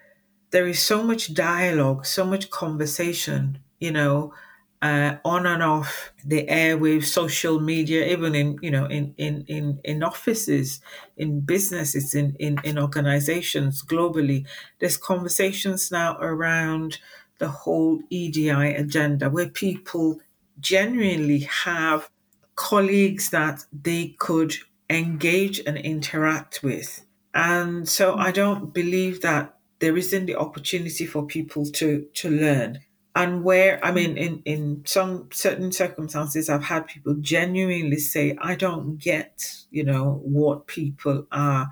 there 0.52 0.68
is 0.68 0.80
so 0.80 1.04
much 1.04 1.34
dialogue, 1.34 2.06
so 2.06 2.26
much 2.26 2.50
conversation, 2.50 3.60
you 3.80 3.92
know, 3.92 4.34
uh, 4.82 5.18
on 5.26 5.46
and 5.48 5.64
off 5.64 6.12
the 6.24 6.46
airwaves, 6.48 7.06
social 7.06 7.60
media, 7.60 8.06
even 8.06 8.36
in 8.36 8.58
you 8.62 8.70
know 8.70 8.86
in 8.86 9.14
in 9.18 9.44
in, 9.48 9.80
in 9.84 10.04
offices, 10.04 10.80
in 11.18 11.42
businesses, 11.42 12.14
in, 12.14 12.36
in 12.40 12.60
in 12.64 12.78
organizations 12.78 13.84
globally. 13.84 14.46
There's 14.80 14.98
conversations 14.98 15.92
now 15.92 16.18
around 16.20 17.00
the 17.40 17.48
whole 17.50 18.00
EDI 18.10 18.76
agenda 18.76 19.30
where 19.30 19.50
people 19.50 20.20
genuinely 20.60 21.40
have 21.66 22.10
colleagues 22.56 23.30
that 23.32 23.66
they 23.74 24.16
could 24.20 24.56
engage 24.90 25.60
and 25.66 25.78
interact 25.78 26.62
with. 26.64 27.06
And 27.34 27.88
so 27.88 28.16
I 28.16 28.32
don't 28.32 28.74
believe 28.74 29.22
that 29.22 29.58
there 29.80 29.98
isn't 29.98 30.26
the 30.26 30.36
opportunity 30.36 31.06
for 31.06 31.26
people 31.26 31.66
to 31.66 32.08
to 32.14 32.30
learn 32.30 32.80
and 33.14 33.44
where 33.44 33.84
i 33.84 33.92
mean 33.92 34.18
in 34.18 34.42
in 34.46 34.82
some 34.86 35.28
certain 35.32 35.72
circumstances 35.72 36.50
i've 36.50 36.64
had 36.64 36.88
people 36.88 37.14
genuinely 37.16 37.98
say 37.98 38.38
i 38.42 38.56
don't 38.56 38.98
get 38.98 39.58
you 39.70 39.84
know 39.84 40.22
what 40.24 40.66
people 40.66 41.28
are 41.32 41.70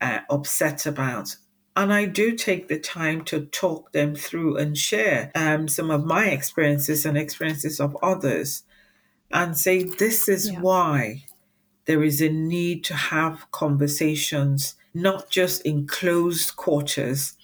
uh, 0.00 0.20
upset 0.30 0.86
about 0.86 1.36
and 1.76 1.92
I 1.92 2.04
do 2.04 2.36
take 2.36 2.68
the 2.68 2.78
time 2.78 3.24
to 3.24 3.46
talk 3.46 3.92
them 3.92 4.14
through 4.14 4.56
and 4.58 4.78
share 4.78 5.32
um, 5.34 5.66
some 5.66 5.90
of 5.90 6.04
my 6.04 6.26
experiences 6.26 7.04
and 7.04 7.18
experiences 7.18 7.80
of 7.80 7.96
others 8.00 8.62
and 9.32 9.58
say, 9.58 9.82
this 9.82 10.28
is 10.28 10.52
yeah. 10.52 10.60
why 10.60 11.24
there 11.86 12.02
is 12.02 12.20
a 12.20 12.28
need 12.28 12.84
to 12.84 12.94
have 12.94 13.50
conversations, 13.50 14.74
not 14.94 15.28
just 15.28 15.62
in 15.62 15.86
closed 15.86 16.56
quarters, 16.56 17.34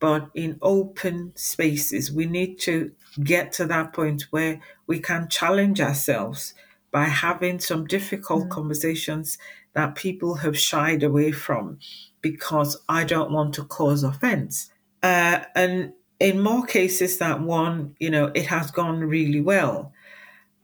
but 0.00 0.28
in 0.34 0.58
open 0.62 1.32
spaces. 1.34 2.12
We 2.12 2.26
need 2.26 2.58
to 2.60 2.92
get 3.22 3.52
to 3.52 3.66
that 3.66 3.92
point 3.92 4.26
where 4.30 4.60
we 4.86 5.00
can 5.00 5.28
challenge 5.28 5.80
ourselves 5.80 6.54
by 6.90 7.04
having 7.04 7.58
some 7.58 7.86
difficult 7.86 8.44
mm. 8.44 8.50
conversations 8.50 9.38
that 9.74 9.94
people 9.94 10.34
have 10.36 10.58
shied 10.58 11.02
away 11.02 11.32
from 11.32 11.78
because 12.20 12.76
I 12.88 13.04
don't 13.04 13.30
want 13.30 13.54
to 13.54 13.64
cause 13.64 14.02
offense. 14.02 14.70
Uh, 15.02 15.40
and 15.54 15.92
in 16.18 16.40
more 16.40 16.64
cases 16.66 17.18
than 17.18 17.44
one, 17.44 17.94
you 17.98 18.10
know, 18.10 18.30
it 18.34 18.46
has 18.46 18.70
gone 18.70 19.00
really 19.00 19.40
well. 19.40 19.92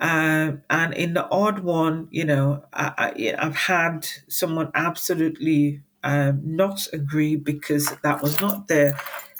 Uh, 0.04 0.56
and 0.68 0.92
in 0.92 1.14
the 1.14 1.26
odd 1.30 1.60
one, 1.60 2.08
you 2.10 2.26
know, 2.26 2.62
I, 2.74 3.34
have 3.38 3.56
had 3.56 4.06
someone 4.28 4.70
absolutely 4.74 5.80
um, 6.02 6.42
not 6.44 6.86
agree 6.92 7.36
because 7.36 7.86
that 8.02 8.20
was 8.22 8.38
not 8.38 8.68
their 8.68 8.98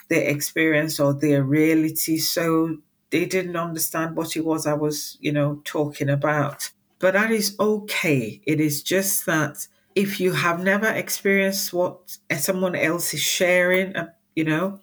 their 0.09 0.27
experience 0.27 0.99
or 0.99 1.13
their 1.13 1.43
reality. 1.43 2.17
So 2.17 2.77
they 3.11 3.25
didn't 3.25 3.55
understand 3.55 4.15
what 4.15 4.35
it 4.35 4.43
was 4.43 4.65
I 4.65 4.73
was, 4.73 5.17
you 5.21 5.31
know, 5.31 5.61
talking 5.65 6.09
about. 6.09 6.71
But 6.97 7.13
that 7.13 7.29
is 7.29 7.55
okay. 7.59 8.41
It 8.47 8.59
is 8.59 8.81
just 8.81 9.27
that 9.27 9.67
if 9.93 10.19
you 10.19 10.31
have 10.31 10.63
never 10.63 10.87
experienced 10.87 11.73
what 11.73 12.17
someone 12.39 12.75
else 12.75 13.13
is 13.13 13.21
sharing, 13.21 13.95
uh, 13.95 14.07
you 14.35 14.45
know, 14.45 14.79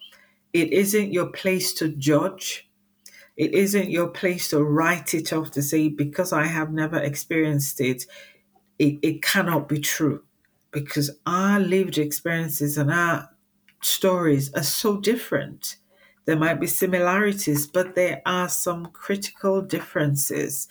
it 0.53 0.73
isn't 0.73 1.13
your 1.13 1.27
place 1.27 1.73
to 1.75 1.89
judge. 1.89 2.69
It 3.37 3.55
isn't 3.55 3.91
your 3.91 4.09
place 4.09 4.51
to 4.51 4.63
write 4.63 5.15
it 5.15 5.33
off 5.33 5.51
to 5.53 5.63
say, 5.63 5.89
because 5.89 6.33
I 6.33 6.47
have 6.47 6.73
never 6.73 6.99
experienced 6.99 7.81
it, 7.81 8.07
it, 8.79 8.99
it 9.03 9.23
cannot 9.23 9.69
be 9.69 9.81
true. 9.81 10.23
Because 10.71 11.11
our 11.27 11.61
lived 11.61 11.99
experiences 11.99 12.79
and 12.79 12.91
our 12.91 13.31
stories 13.83 14.53
are 14.55 14.63
so 14.63 14.99
different. 14.99 15.77
There 16.25 16.37
might 16.37 16.61
be 16.61 16.67
similarities, 16.67 17.67
but 17.67 17.95
there 17.95 18.23
are 18.25 18.49
some 18.49 18.87
critical 18.87 19.61
differences 19.61 20.69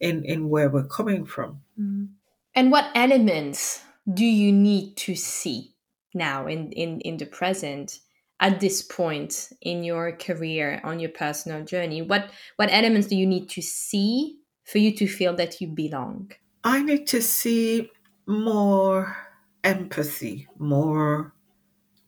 in, 0.00 0.24
in 0.24 0.48
where 0.48 0.70
we're 0.70 0.86
coming 0.86 1.24
from. 1.26 1.60
Mm. 1.78 2.08
And 2.54 2.72
what 2.72 2.90
elements 2.94 3.82
do 4.12 4.24
you 4.24 4.52
need 4.52 4.96
to 4.96 5.14
see 5.14 5.74
now 6.14 6.46
in, 6.46 6.72
in, 6.72 7.00
in 7.00 7.18
the 7.18 7.26
present 7.26 8.00
at 8.40 8.60
this 8.60 8.82
point 8.82 9.50
in 9.62 9.82
your 9.82 10.12
career 10.12 10.80
on 10.84 11.00
your 11.00 11.10
personal 11.10 11.64
journey? 11.64 12.02
What 12.02 12.30
what 12.56 12.72
elements 12.72 13.08
do 13.08 13.16
you 13.16 13.26
need 13.26 13.48
to 13.50 13.62
see 13.62 14.38
for 14.64 14.78
you 14.78 14.94
to 14.96 15.06
feel 15.06 15.34
that 15.36 15.60
you 15.60 15.68
belong? 15.68 16.32
I 16.64 16.82
need 16.82 17.06
to 17.08 17.22
see 17.22 17.90
more 18.26 19.16
empathy, 19.64 20.48
more 20.58 21.32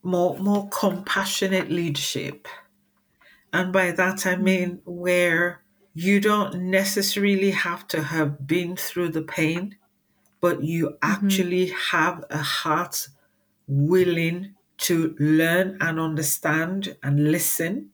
more 0.03 0.39
more 0.39 0.69
compassionate 0.69 1.71
leadership. 1.71 2.49
And 3.53 3.73
by 3.73 3.93
that 3.93 4.27
I 4.27 4.37
mean 4.37 4.81
where 4.85 5.63
you 5.95 6.21
don't 6.21 6.55
necessarily 6.71 7.51
have 7.51 7.89
to 7.89 8.03
have 8.03 8.47
been 8.47 8.77
through 8.77 9.09
the 9.09 9.23
pain 9.23 9.77
but 10.41 10.63
you 10.63 10.87
mm-hmm. 10.87 10.97
actually 11.03 11.67
have 11.91 12.25
a 12.31 12.39
heart 12.39 13.09
willing 13.67 14.55
to 14.79 15.17
learn 15.19 15.77
and 15.81 16.01
understand 16.01 16.97
and 17.03 17.31
listen. 17.33 17.91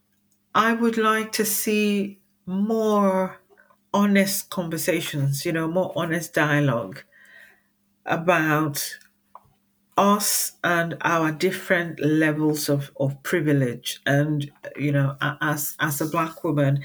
I 0.54 0.72
would 0.74 0.98
like 0.98 1.32
to 1.32 1.44
see 1.44 2.20
more 2.46 3.40
honest 3.92 4.50
conversations, 4.50 5.46
you 5.46 5.52
know, 5.52 5.68
more 5.68 5.92
honest 5.96 6.34
dialogue 6.34 7.02
about 8.06 8.98
us 9.96 10.52
and 10.64 10.96
our 11.02 11.30
different 11.30 12.00
levels 12.00 12.68
of, 12.68 12.90
of 12.98 13.22
privilege. 13.22 14.00
And, 14.06 14.50
you 14.76 14.92
know, 14.92 15.16
as, 15.20 15.76
as 15.78 16.00
a 16.00 16.06
Black 16.06 16.42
woman, 16.42 16.84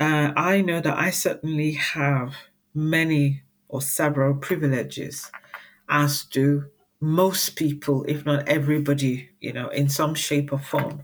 uh, 0.00 0.32
I 0.36 0.60
know 0.62 0.80
that 0.80 0.98
I 0.98 1.10
certainly 1.10 1.72
have 1.72 2.34
many 2.74 3.42
or 3.68 3.82
several 3.82 4.34
privileges, 4.34 5.30
as 5.88 6.24
do 6.24 6.70
most 7.04 7.56
people, 7.56 8.02
if 8.08 8.24
not 8.24 8.48
everybody, 8.48 9.28
you 9.40 9.52
know, 9.52 9.68
in 9.68 9.88
some 9.90 10.14
shape 10.14 10.52
or 10.52 10.58
form. 10.58 11.02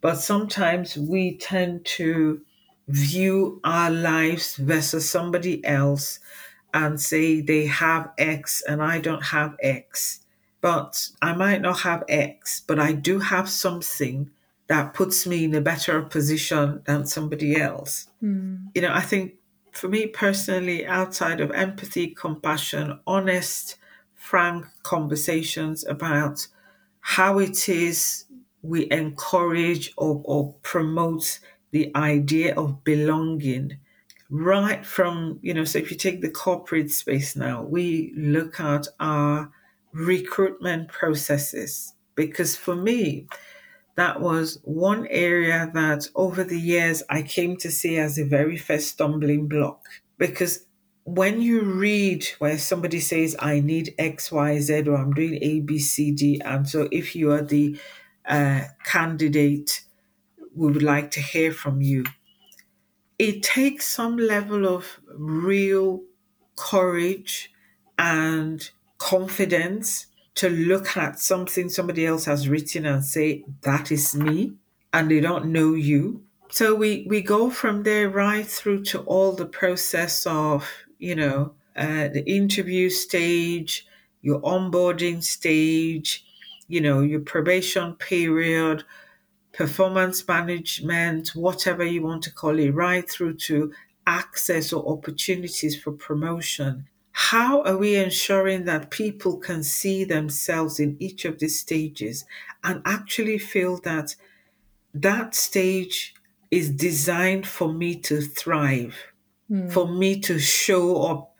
But 0.00 0.16
sometimes 0.16 0.96
we 0.96 1.36
tend 1.36 1.84
to 1.96 2.40
view 2.86 3.60
our 3.64 3.90
lives 3.90 4.56
versus 4.56 5.10
somebody 5.10 5.64
else 5.64 6.20
and 6.72 7.00
say 7.00 7.40
they 7.40 7.66
have 7.66 8.10
X 8.18 8.62
and 8.66 8.80
I 8.80 9.00
don't 9.00 9.24
have 9.24 9.56
X. 9.60 10.20
But 10.60 11.08
I 11.20 11.32
might 11.34 11.60
not 11.60 11.80
have 11.80 12.04
X, 12.08 12.62
but 12.64 12.78
I 12.78 12.92
do 12.92 13.18
have 13.18 13.48
something 13.48 14.30
that 14.68 14.94
puts 14.94 15.26
me 15.26 15.44
in 15.44 15.54
a 15.54 15.60
better 15.60 16.02
position 16.02 16.82
than 16.84 17.04
somebody 17.04 17.60
else. 17.60 18.06
Hmm. 18.20 18.56
You 18.76 18.82
know, 18.82 18.92
I 18.92 19.00
think 19.00 19.34
for 19.72 19.88
me 19.88 20.06
personally, 20.06 20.86
outside 20.86 21.40
of 21.40 21.50
empathy, 21.50 22.08
compassion, 22.08 23.00
honest, 23.06 23.76
frank 24.20 24.66
conversations 24.82 25.82
about 25.86 26.46
how 27.00 27.38
it 27.38 27.70
is 27.70 28.26
we 28.62 28.86
encourage 28.90 29.90
or, 29.96 30.20
or 30.26 30.54
promote 30.60 31.40
the 31.70 31.90
idea 31.96 32.54
of 32.54 32.84
belonging 32.84 33.78
right 34.28 34.84
from 34.84 35.38
you 35.40 35.54
know 35.54 35.64
so 35.64 35.78
if 35.78 35.90
you 35.90 35.96
take 35.96 36.20
the 36.20 36.30
corporate 36.30 36.90
space 36.90 37.34
now 37.34 37.62
we 37.62 38.12
look 38.14 38.60
at 38.60 38.86
our 39.00 39.50
recruitment 39.92 40.86
processes 40.88 41.94
because 42.14 42.54
for 42.54 42.76
me 42.76 43.26
that 43.96 44.20
was 44.20 44.60
one 44.64 45.06
area 45.08 45.70
that 45.72 46.06
over 46.14 46.44
the 46.44 46.60
years 46.60 47.02
I 47.08 47.22
came 47.22 47.56
to 47.56 47.70
see 47.70 47.96
as 47.96 48.18
a 48.18 48.24
very 48.24 48.58
first 48.58 48.88
stumbling 48.88 49.48
block 49.48 49.82
because 50.18 50.66
when 51.14 51.40
you 51.40 51.62
read 51.62 52.26
where 52.38 52.58
somebody 52.58 53.00
says 53.00 53.36
I 53.38 53.60
need 53.60 53.94
X 53.98 54.30
Y 54.30 54.58
Z 54.60 54.88
or 54.88 54.96
I'm 54.96 55.12
doing 55.12 55.38
A 55.42 55.60
B 55.60 55.78
C 55.78 56.12
D 56.12 56.40
and 56.44 56.68
so 56.68 56.88
if 56.90 57.16
you 57.16 57.32
are 57.32 57.42
the 57.42 57.78
uh, 58.26 58.62
candidate 58.84 59.82
we 60.54 60.72
would 60.72 60.82
like 60.82 61.10
to 61.12 61.20
hear 61.20 61.52
from 61.52 61.80
you 61.80 62.04
it 63.18 63.42
takes 63.42 63.88
some 63.88 64.16
level 64.16 64.66
of 64.66 65.00
real 65.14 66.02
courage 66.56 67.52
and 67.98 68.70
confidence 68.96 70.06
to 70.36 70.48
look 70.48 70.96
at 70.96 71.18
something 71.18 71.68
somebody 71.68 72.06
else 72.06 72.24
has 72.24 72.48
written 72.48 72.86
and 72.86 73.04
say, 73.04 73.44
that 73.60 73.92
is 73.92 74.14
me, 74.14 74.54
and 74.92 75.10
they 75.10 75.20
don't 75.20 75.46
know 75.46 75.74
you. 75.74 76.22
So 76.50 76.74
we, 76.74 77.06
we 77.08 77.20
go 77.20 77.50
from 77.50 77.82
there 77.82 78.08
right 78.08 78.46
through 78.46 78.84
to 78.84 79.00
all 79.00 79.32
the 79.32 79.44
process 79.44 80.24
of, 80.26 80.66
you 81.00 81.16
know, 81.16 81.54
uh, 81.74 82.08
the 82.08 82.24
interview 82.26 82.90
stage, 82.90 83.86
your 84.22 84.40
onboarding 84.42 85.22
stage, 85.22 86.24
you 86.68 86.80
know, 86.80 87.00
your 87.00 87.20
probation 87.20 87.94
period, 87.94 88.84
performance 89.52 90.26
management, 90.28 91.28
whatever 91.34 91.84
you 91.84 92.02
want 92.02 92.22
to 92.22 92.32
call 92.32 92.58
it, 92.58 92.70
right 92.70 93.10
through 93.10 93.34
to 93.34 93.72
access 94.06 94.72
or 94.72 94.86
opportunities 94.92 95.80
for 95.80 95.92
promotion. 95.92 96.86
How 97.12 97.62
are 97.62 97.76
we 97.76 97.96
ensuring 97.96 98.64
that 98.64 98.90
people 98.90 99.36
can 99.36 99.62
see 99.62 100.04
themselves 100.04 100.78
in 100.78 100.96
each 101.00 101.24
of 101.24 101.38
these 101.38 101.58
stages 101.58 102.24
and 102.62 102.82
actually 102.84 103.38
feel 103.38 103.78
that 103.80 104.14
that 104.94 105.34
stage 105.34 106.14
is 106.50 106.70
designed 106.70 107.46
for 107.46 107.72
me 107.72 107.94
to 107.94 108.20
thrive, 108.20 108.96
Hmm. 109.50 109.68
for 109.68 109.88
me 109.88 110.20
to 110.20 110.38
show 110.38 111.02
up 111.02 111.34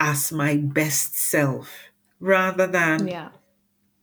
as 0.00 0.32
my 0.32 0.56
best 0.56 1.16
self, 1.16 1.70
rather 2.20 2.66
than 2.66 3.06
Yeah. 3.08 3.30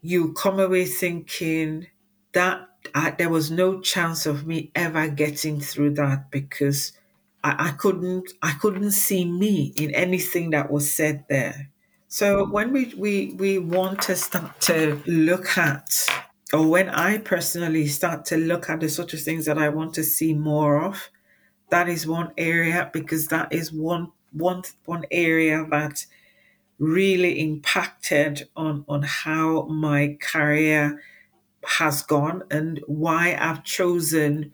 you 0.02 0.34
come 0.34 0.60
away 0.60 0.86
thinking 0.86 1.88
that 2.34 2.68
I, 2.96 3.12
there 3.12 3.30
was 3.30 3.52
no 3.52 3.82
chance 3.82 4.26
of 4.26 4.48
me 4.48 4.72
ever 4.74 5.08
getting 5.10 5.60
through 5.60 5.96
that 5.96 6.32
because 6.32 6.94
I, 7.44 7.68
I 7.68 7.72
couldn't 7.72 8.32
I 8.42 8.54
couldn't 8.54 8.92
see 8.92 9.26
me 9.26 9.74
in 9.76 9.94
anything 9.94 10.52
that 10.52 10.72
was 10.72 10.90
said 10.90 11.26
there. 11.30 11.70
So 12.08 12.46
when 12.50 12.72
we, 12.74 12.94
we 12.98 13.34
we 13.38 13.58
want 13.60 14.02
to 14.04 14.16
start 14.16 14.60
to 14.62 15.02
look 15.06 15.58
at 15.58 15.90
or 16.54 16.68
when 16.68 16.90
I 16.90 17.18
personally 17.20 17.88
start 17.88 18.26
to 18.26 18.38
look 18.38 18.70
at 18.70 18.80
the 18.80 18.90
sort 18.90 19.14
of 19.14 19.22
things 19.22 19.46
that 19.46 19.58
I 19.58 19.70
want 19.70 19.94
to 19.96 20.04
see 20.04 20.34
more 20.34 20.82
of, 20.84 21.10
that 21.72 21.90
is 21.90 22.06
one 22.08 22.32
area 22.38 22.90
because 22.94 23.28
that 23.28 23.52
is 23.52 23.72
one 23.72 24.12
one 24.32 24.64
one 24.86 25.06
area 25.12 25.66
that 25.72 26.06
really 26.80 27.40
impacted 27.40 28.48
on 28.56 28.86
on 28.88 29.04
how 29.04 29.64
my 29.64 30.18
career 30.22 31.02
has 31.66 32.02
gone 32.04 32.44
and 32.52 32.82
why 32.88 33.38
I've 33.40 33.64
chosen 33.64 34.54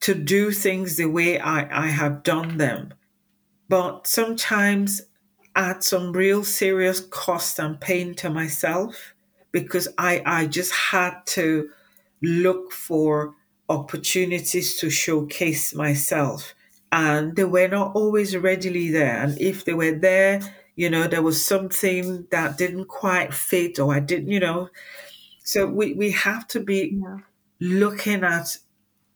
to 0.00 0.14
do 0.14 0.50
things 0.50 0.96
the 0.96 1.06
way 1.06 1.38
I, 1.38 1.86
I 1.86 1.86
have 1.88 2.22
done 2.22 2.58
them. 2.58 2.94
But 3.68 4.06
sometimes 4.06 5.02
at 5.54 5.82
some 5.82 6.12
real 6.12 6.44
serious 6.44 7.00
cost 7.00 7.58
and 7.58 7.80
pain 7.80 8.14
to 8.14 8.30
myself 8.30 9.14
because 9.52 9.88
I, 9.98 10.22
I 10.24 10.46
just 10.46 10.72
had 10.72 11.14
to 11.26 11.70
look 12.22 12.72
for 12.72 13.34
opportunities 13.68 14.76
to 14.78 14.90
showcase 14.90 15.74
myself. 15.74 16.54
And 16.90 17.36
they 17.36 17.44
were 17.44 17.68
not 17.68 17.94
always 17.94 18.36
readily 18.36 18.90
there. 18.90 19.16
And 19.22 19.38
if 19.40 19.64
they 19.64 19.74
were 19.74 19.92
there, 19.92 20.40
you 20.76 20.88
know, 20.90 21.06
there 21.06 21.22
was 21.22 21.44
something 21.44 22.26
that 22.30 22.56
didn't 22.56 22.86
quite 22.86 23.34
fit 23.34 23.78
or 23.78 23.94
I 23.94 24.00
didn't, 24.00 24.28
you 24.30 24.40
know. 24.40 24.70
So 25.44 25.66
we, 25.66 25.94
we 25.94 26.12
have 26.12 26.46
to 26.48 26.60
be 26.60 26.98
Yeah. 27.00 27.18
looking 27.60 28.24
at 28.24 28.58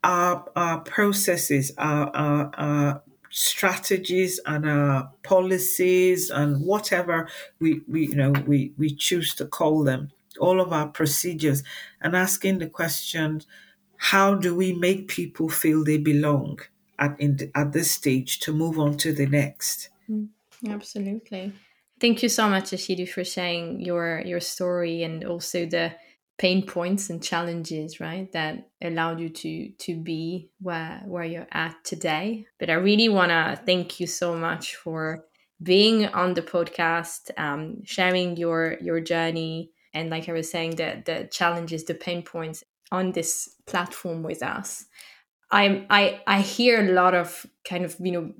our, 0.04 0.50
our 0.56 0.80
processes, 0.80 1.72
our, 1.78 2.08
our, 2.16 2.50
our 2.54 3.02
strategies 3.30 4.40
and 4.46 4.68
our 4.68 5.12
policies 5.22 6.30
and 6.30 6.64
whatever 6.64 7.28
we, 7.60 7.80
we 7.88 8.08
you 8.08 8.14
know 8.16 8.32
we, 8.46 8.72
we 8.76 8.94
choose 8.94 9.34
to 9.36 9.46
call 9.46 9.84
them, 9.84 10.10
all 10.38 10.60
of 10.60 10.72
our 10.72 10.88
procedures, 10.88 11.62
and 12.00 12.14
asking 12.16 12.58
the 12.58 12.68
question, 12.68 13.40
how 13.96 14.34
do 14.34 14.54
we 14.54 14.72
make 14.72 15.08
people 15.08 15.48
feel 15.48 15.84
they 15.84 15.98
belong 15.98 16.58
at 16.98 17.18
in 17.20 17.50
at 17.54 17.72
this 17.72 17.90
stage 17.90 18.40
to 18.40 18.52
move 18.52 18.78
on 18.78 18.96
to 18.98 19.12
the 19.12 19.26
next? 19.26 19.88
Absolutely. 20.68 21.52
Thank 22.00 22.22
you 22.22 22.28
so 22.28 22.48
much, 22.48 22.70
Ashiedu, 22.70 23.08
for 23.08 23.24
sharing 23.24 23.80
your 23.80 24.22
your 24.24 24.40
story 24.40 25.02
and 25.02 25.24
also 25.24 25.66
the 25.66 25.92
pain 26.38 26.66
points 26.66 27.10
and 27.10 27.22
challenges, 27.22 28.00
right, 28.00 28.30
that 28.32 28.68
allowed 28.82 29.20
you 29.20 29.28
to 29.28 29.70
to 29.70 29.96
be 29.96 30.50
where 30.60 31.00
where 31.06 31.24
you're 31.24 31.48
at 31.52 31.76
today. 31.84 32.46
But 32.58 32.70
I 32.70 32.74
really 32.74 33.08
want 33.08 33.30
to 33.30 33.60
thank 33.64 34.00
you 34.00 34.06
so 34.06 34.34
much 34.34 34.74
for 34.74 35.24
being 35.62 36.06
on 36.08 36.34
the 36.34 36.42
podcast, 36.42 37.30
um, 37.38 37.84
sharing 37.84 38.36
your 38.36 38.76
your 38.80 39.00
journey, 39.00 39.70
and 39.94 40.10
like 40.10 40.28
I 40.28 40.32
was 40.32 40.50
saying, 40.50 40.76
the 40.76 41.02
the 41.04 41.28
challenges, 41.30 41.84
the 41.84 41.94
pain 41.94 42.22
points 42.22 42.64
on 42.90 43.12
this 43.12 43.56
platform 43.66 44.22
with 44.22 44.42
us. 44.42 44.86
I 45.52 45.86
I 45.90 46.20
I 46.26 46.40
hear 46.40 46.80
a 46.80 46.92
lot 46.92 47.14
of 47.14 47.46
kind 47.68 47.84
of 47.84 47.94
you 48.00 48.12
know 48.12 48.32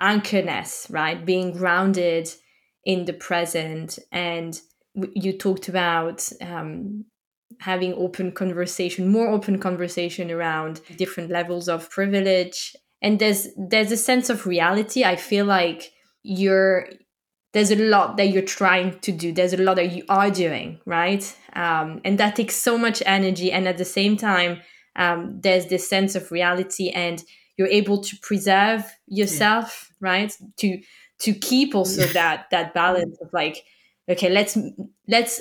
anchorness, 0.00 0.90
right? 0.90 1.24
Being 1.24 1.52
grounded 1.52 2.30
in 2.84 3.04
the 3.04 3.12
present. 3.12 3.98
And 4.10 4.58
you 4.94 5.36
talked 5.36 5.68
about 5.68 6.28
um, 6.40 7.04
having 7.60 7.94
open 7.94 8.32
conversation, 8.32 9.08
more 9.08 9.28
open 9.28 9.58
conversation 9.58 10.30
around 10.30 10.80
different 10.96 11.30
levels 11.30 11.68
of 11.68 11.90
privilege. 11.90 12.74
And 13.02 13.18
there's 13.18 13.48
there's 13.56 13.92
a 13.92 13.96
sense 13.96 14.30
of 14.30 14.46
reality. 14.46 15.04
I 15.04 15.16
feel 15.16 15.46
like 15.46 15.92
you're 16.22 16.86
there's 17.52 17.70
a 17.72 17.76
lot 17.76 18.16
that 18.16 18.30
you're 18.30 18.42
trying 18.42 19.00
to 19.00 19.12
do. 19.12 19.32
There's 19.32 19.52
a 19.52 19.56
lot 19.56 19.76
that 19.76 19.92
you 19.92 20.04
are 20.08 20.30
doing, 20.30 20.80
right? 20.86 21.24
Um, 21.54 22.00
and 22.04 22.16
that 22.18 22.36
takes 22.36 22.54
so 22.54 22.78
much 22.78 23.02
energy. 23.04 23.50
And 23.50 23.66
at 23.66 23.76
the 23.76 23.84
same 23.84 24.16
time, 24.16 24.60
um, 24.96 25.40
there's 25.40 25.66
this 25.66 25.88
sense 25.88 26.14
of 26.14 26.32
reality, 26.32 26.90
and 26.90 27.22
you're 27.56 27.68
able 27.68 28.00
to 28.02 28.16
preserve 28.22 28.84
yourself, 29.06 29.92
right? 30.00 30.32
To 30.58 30.80
to 31.20 31.32
keep 31.34 31.74
also 31.74 32.04
that 32.06 32.46
that 32.50 32.74
balance 32.74 33.18
of 33.20 33.32
like 33.32 33.64
okay 34.08 34.28
let's 34.28 34.58
let's 35.06 35.40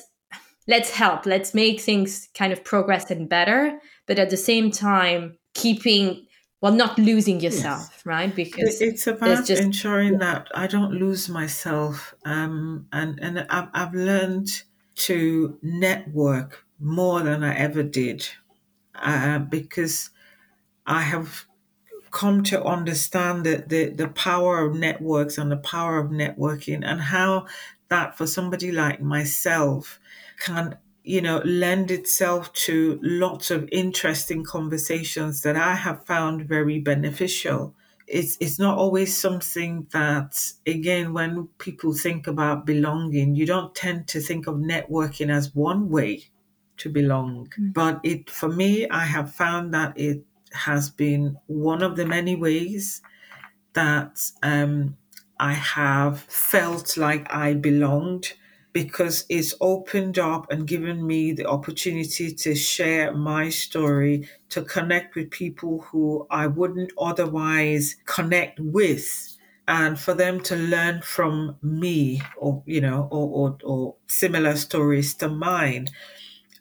let's 0.67 0.91
help 0.91 1.25
let's 1.25 1.53
make 1.53 1.81
things 1.81 2.29
kind 2.35 2.53
of 2.53 2.63
progress 2.63 3.09
and 3.09 3.27
better 3.27 3.79
but 4.05 4.19
at 4.19 4.29
the 4.29 4.37
same 4.37 4.69
time 4.69 5.37
keeping 5.55 6.25
well 6.61 6.73
not 6.73 6.97
losing 6.99 7.39
yourself 7.39 7.89
yes. 7.91 8.05
right 8.05 8.35
because 8.35 8.81
it's 8.81 9.07
about 9.07 9.45
just, 9.45 9.61
ensuring 9.61 10.13
yeah. 10.13 10.19
that 10.19 10.47
i 10.53 10.67
don't 10.67 10.91
lose 10.91 11.27
myself 11.29 12.13
um, 12.25 12.85
and 12.91 13.19
and 13.21 13.45
I've, 13.49 13.69
I've 13.73 13.93
learned 13.93 14.49
to 14.95 15.57
network 15.61 16.65
more 16.79 17.21
than 17.21 17.43
i 17.43 17.55
ever 17.55 17.83
did 17.83 18.27
uh, 19.01 19.39
because 19.39 20.09
i 20.85 21.01
have 21.01 21.45
come 22.11 22.43
to 22.43 22.63
understand 22.63 23.45
the, 23.45 23.63
the, 23.67 23.89
the 23.89 24.07
power 24.07 24.65
of 24.65 24.75
networks 24.75 25.37
and 25.37 25.51
the 25.51 25.57
power 25.57 25.99
of 25.99 26.11
networking 26.11 26.83
and 26.83 27.01
how 27.01 27.45
that 27.89 28.17
for 28.17 28.27
somebody 28.27 28.71
like 28.71 29.01
myself 29.01 29.99
can 30.39 30.77
you 31.03 31.21
know 31.21 31.39
lend 31.45 31.91
itself 31.91 32.51
to 32.53 32.99
lots 33.01 33.51
of 33.51 33.67
interesting 33.71 34.43
conversations 34.43 35.41
that 35.41 35.55
I 35.55 35.75
have 35.75 36.05
found 36.05 36.47
very 36.47 36.79
beneficial. 36.79 37.75
It's 38.07 38.37
it's 38.39 38.59
not 38.59 38.77
always 38.77 39.15
something 39.15 39.87
that 39.91 40.51
again 40.65 41.13
when 41.13 41.47
people 41.57 41.93
think 41.93 42.27
about 42.27 42.65
belonging, 42.65 43.35
you 43.35 43.45
don't 43.45 43.73
tend 43.75 44.07
to 44.09 44.19
think 44.19 44.47
of 44.47 44.55
networking 44.55 45.29
as 45.31 45.53
one 45.55 45.89
way 45.89 46.25
to 46.79 46.89
belong. 46.89 47.51
Mm. 47.59 47.73
But 47.73 47.99
it 48.03 48.29
for 48.29 48.49
me, 48.49 48.87
I 48.89 49.05
have 49.05 49.33
found 49.33 49.73
that 49.73 49.97
it 49.97 50.23
has 50.53 50.89
been 50.89 51.37
one 51.47 51.83
of 51.83 51.95
the 51.95 52.05
many 52.05 52.35
ways 52.35 53.01
that 53.73 54.19
um, 54.41 54.97
I 55.39 55.53
have 55.53 56.21
felt 56.21 56.97
like 56.97 57.33
I 57.33 57.53
belonged 57.53 58.33
because 58.73 59.25
it's 59.29 59.55
opened 59.61 60.19
up 60.19 60.51
and 60.51 60.67
given 60.67 61.05
me 61.05 61.31
the 61.31 61.45
opportunity 61.45 62.33
to 62.33 62.53
share 62.55 63.13
my 63.13 63.49
story, 63.49 64.29
to 64.49 64.61
connect 64.61 65.15
with 65.15 65.31
people 65.31 65.81
who 65.81 66.27
I 66.29 66.47
wouldn't 66.47 66.91
otherwise 66.99 67.95
connect 68.05 68.59
with. 68.59 69.37
And 69.67 69.99
for 69.99 70.13
them 70.13 70.41
to 70.41 70.55
learn 70.55 71.01
from 71.01 71.55
me 71.61 72.21
or, 72.37 72.63
you 72.65 72.81
know, 72.81 73.07
or, 73.11 73.49
or, 73.49 73.57
or 73.63 73.95
similar 74.07 74.55
stories 74.55 75.13
to 75.15 75.29
mine 75.29 75.89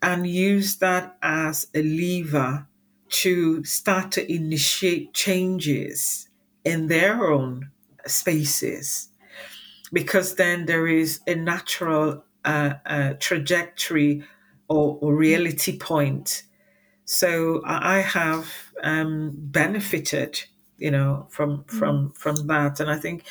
and 0.02 0.26
use 0.26 0.76
that 0.76 1.16
as 1.22 1.66
a 1.74 1.82
lever 1.82 2.66
to 3.08 3.64
start 3.64 4.12
to 4.12 4.32
initiate 4.32 5.14
changes 5.14 6.28
in 6.64 6.88
their 6.88 7.30
own 7.30 7.70
spaces 8.06 9.08
because 9.92 10.34
then 10.34 10.66
there 10.66 10.86
is 10.86 11.20
a 11.26 11.34
natural 11.34 12.24
uh, 12.44 12.74
uh, 12.86 13.14
trajectory 13.18 14.24
or, 14.68 14.98
or, 15.00 15.14
reality 15.14 15.78
point. 15.78 16.42
So 17.04 17.62
I 17.64 17.98
have 18.00 18.52
um, 18.82 19.32
benefited, 19.34 20.40
you 20.76 20.90
know, 20.90 21.26
from 21.30 21.64
from 21.64 22.12
from 22.12 22.46
that, 22.48 22.80
and 22.80 22.90
I 22.90 22.96
think 22.96 23.24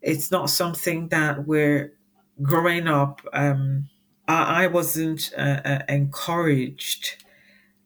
it's 0.00 0.30
not 0.30 0.50
something 0.50 1.08
that 1.08 1.46
we're 1.46 1.92
growing 2.42 2.88
up. 2.88 3.20
Um, 3.32 3.88
I, 4.26 4.64
I 4.64 4.66
wasn't 4.66 5.32
uh, 5.36 5.60
uh 5.64 5.82
encouraged 5.88 7.24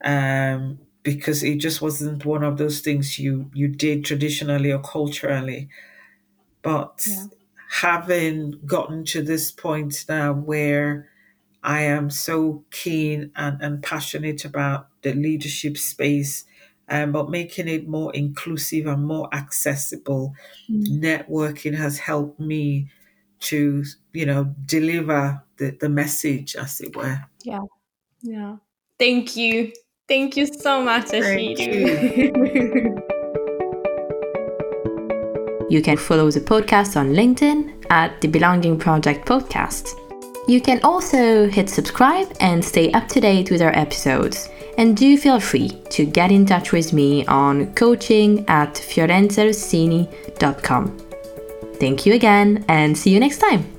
um, 0.03 0.79
because 1.03 1.43
it 1.43 1.55
just 1.55 1.81
wasn't 1.81 2.25
one 2.25 2.43
of 2.43 2.57
those 2.57 2.81
things 2.81 3.19
you 3.19 3.49
you 3.53 3.67
did 3.67 4.05
traditionally 4.05 4.71
or 4.71 4.79
culturally. 4.79 5.69
But 6.61 7.05
yeah. 7.07 7.25
having 7.81 8.59
gotten 8.65 9.05
to 9.05 9.21
this 9.21 9.51
point 9.51 10.05
now 10.09 10.33
where 10.33 11.09
I 11.63 11.81
am 11.81 12.09
so 12.09 12.63
keen 12.71 13.31
and, 13.35 13.61
and 13.61 13.83
passionate 13.83 14.45
about 14.45 14.87
the 15.01 15.13
leadership 15.13 15.77
space, 15.77 16.45
um, 16.87 17.11
but 17.11 17.29
making 17.29 17.67
it 17.67 17.87
more 17.87 18.13
inclusive 18.13 18.87
and 18.87 19.05
more 19.05 19.33
accessible, 19.33 20.33
mm. 20.69 20.85
networking 21.01 21.75
has 21.75 21.99
helped 21.99 22.39
me 22.39 22.89
to, 23.41 23.83
you 24.13 24.25
know, 24.25 24.55
deliver 24.65 25.43
the, 25.59 25.77
the 25.79 25.89
message, 25.89 26.55
as 26.55 26.81
it 26.81 26.95
were. 26.95 27.19
Yeah. 27.43 27.61
Yeah. 28.21 28.55
Thank 28.97 29.35
you. 29.35 29.71
Thank 30.07 30.35
you 30.35 30.47
so 30.47 30.81
much, 30.81 31.07
Ashiedu. 31.07 31.65
you 35.69 35.81
can 35.83 35.97
follow 35.97 36.31
the 36.31 36.41
podcast 36.41 36.97
on 36.97 37.13
LinkedIn 37.13 37.85
at 37.91 38.19
the 38.21 38.27
Belonging 38.27 38.79
Project 38.79 39.27
Podcast. 39.27 39.89
You 40.47 40.61
can 40.61 40.79
also 40.83 41.47
hit 41.47 41.69
subscribe 41.69 42.35
and 42.39 42.65
stay 42.65 42.91
up 42.93 43.07
to 43.09 43.19
date 43.19 43.51
with 43.51 43.61
our 43.61 43.77
episodes. 43.77 44.49
And 44.79 44.97
do 44.97 45.15
feel 45.17 45.39
free 45.39 45.69
to 45.91 46.05
get 46.05 46.31
in 46.31 46.45
touch 46.45 46.71
with 46.71 46.93
me 46.93 47.25
on 47.27 47.73
coaching 47.75 48.45
at 48.47 48.73
fiorenzarossini.com. 48.73 50.97
Thank 51.79 52.05
you 52.05 52.13
again 52.13 52.65
and 52.67 52.97
see 52.97 53.11
you 53.11 53.19
next 53.19 53.37
time. 53.37 53.78